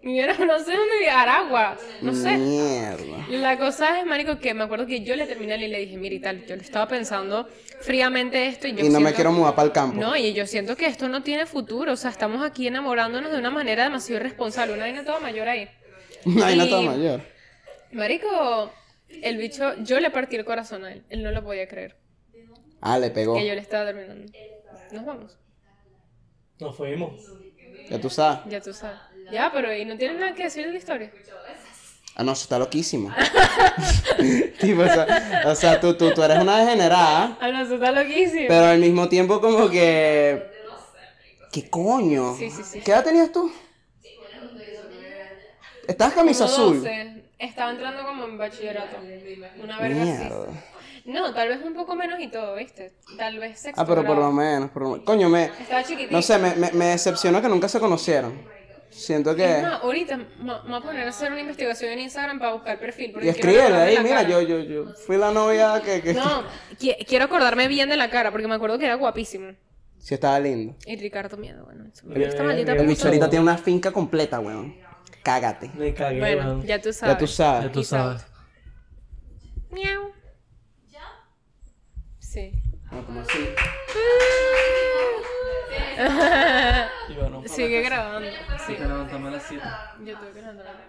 [0.00, 2.36] Vivía, en- no sé dónde vivía, Aragua, no sé.
[2.36, 3.26] Mierda.
[3.30, 6.14] La cosa es, marico, que me acuerdo que yo le terminé y le dije, mira
[6.14, 7.48] y tal, yo le estaba pensando
[7.80, 9.98] fríamente esto y yo Y no me quiero mudar para el campo.
[10.00, 13.38] No, y yo siento que esto no tiene futuro, o sea, estamos aquí enamorándonos de
[13.38, 15.68] una manera demasiado irresponsable, una vaina toda mayor ahí.
[16.24, 17.20] No Y- está mayor.
[17.92, 18.70] Marico,
[19.08, 21.96] el bicho, yo le partí el corazón a él, él no lo podía creer,
[22.80, 23.34] Ah, le pegó.
[23.34, 24.30] que yo le estaba terminando.
[24.92, 25.38] Nos vamos.
[26.60, 27.12] Nos fuimos.
[27.90, 28.40] Ya tú sabes.
[28.48, 28.98] Ya tú sabes.
[29.32, 31.10] Ya, pero ¿y no tienes nada que decir de la historia?
[32.14, 33.12] Ah, no, eso está loquísimo.
[34.60, 37.92] tipo, o sea, o sea, tú, tú, tú eres una degenerada, Ah, no, eso está
[37.92, 38.46] loquísimo.
[38.48, 40.50] pero al mismo tiempo como que...
[41.52, 42.34] ¿Qué coño?
[42.36, 42.80] Sí, sí, sí.
[42.80, 43.50] ¿Qué edad tenías tú?
[45.86, 46.76] ¿Estabas camisa Como azul?
[46.82, 47.17] 12.
[47.38, 48.96] Estaba entrando como en bachillerato.
[49.62, 50.10] Una verga así.
[50.12, 50.46] Mierda.
[51.04, 52.92] No, tal vez un poco menos y todo, ¿viste?
[53.16, 55.04] Tal vez sexto Ah, pero por lo menos, por lo menos.
[55.06, 55.44] Coño, me...
[55.44, 56.12] Estaba chiquitito.
[56.12, 58.38] No sé, me, me, me decepcionó que nunca se conocieron.
[58.90, 59.62] Siento Es que...
[59.62, 60.26] más, ahorita me
[60.66, 63.12] voy a poner a hacer una investigación en Instagram para buscar perfil.
[63.12, 64.28] porque Y escríbele ahí, mira, cara.
[64.28, 66.02] yo, yo, yo fui la novia que...
[66.02, 66.14] que...
[66.14, 66.42] No,
[66.78, 69.52] qui- quiero acordarme bien de la cara, porque me acuerdo que era guapísimo.
[69.98, 70.74] Sí estaba lindo.
[70.86, 71.84] Y Ricardo Miedo, bueno.
[71.92, 72.84] eso- Bien, Esta bien, maldita bien.
[72.84, 74.74] El bicho ahorita tiene una finca completa, weón.
[75.28, 75.70] Cágate.
[75.74, 77.14] Me cagué, Bueno, ya tú sabes.
[77.14, 77.64] Ya tú sabes.
[77.64, 78.26] Ya tú sabes.
[79.70, 80.10] Miau.
[82.18, 82.52] Sí.
[82.90, 83.38] No, como así.
[87.46, 88.30] Sigue la grabando.
[88.66, 89.62] Sí, que levantame a las 7.
[89.98, 90.70] Yo tengo que levantarme.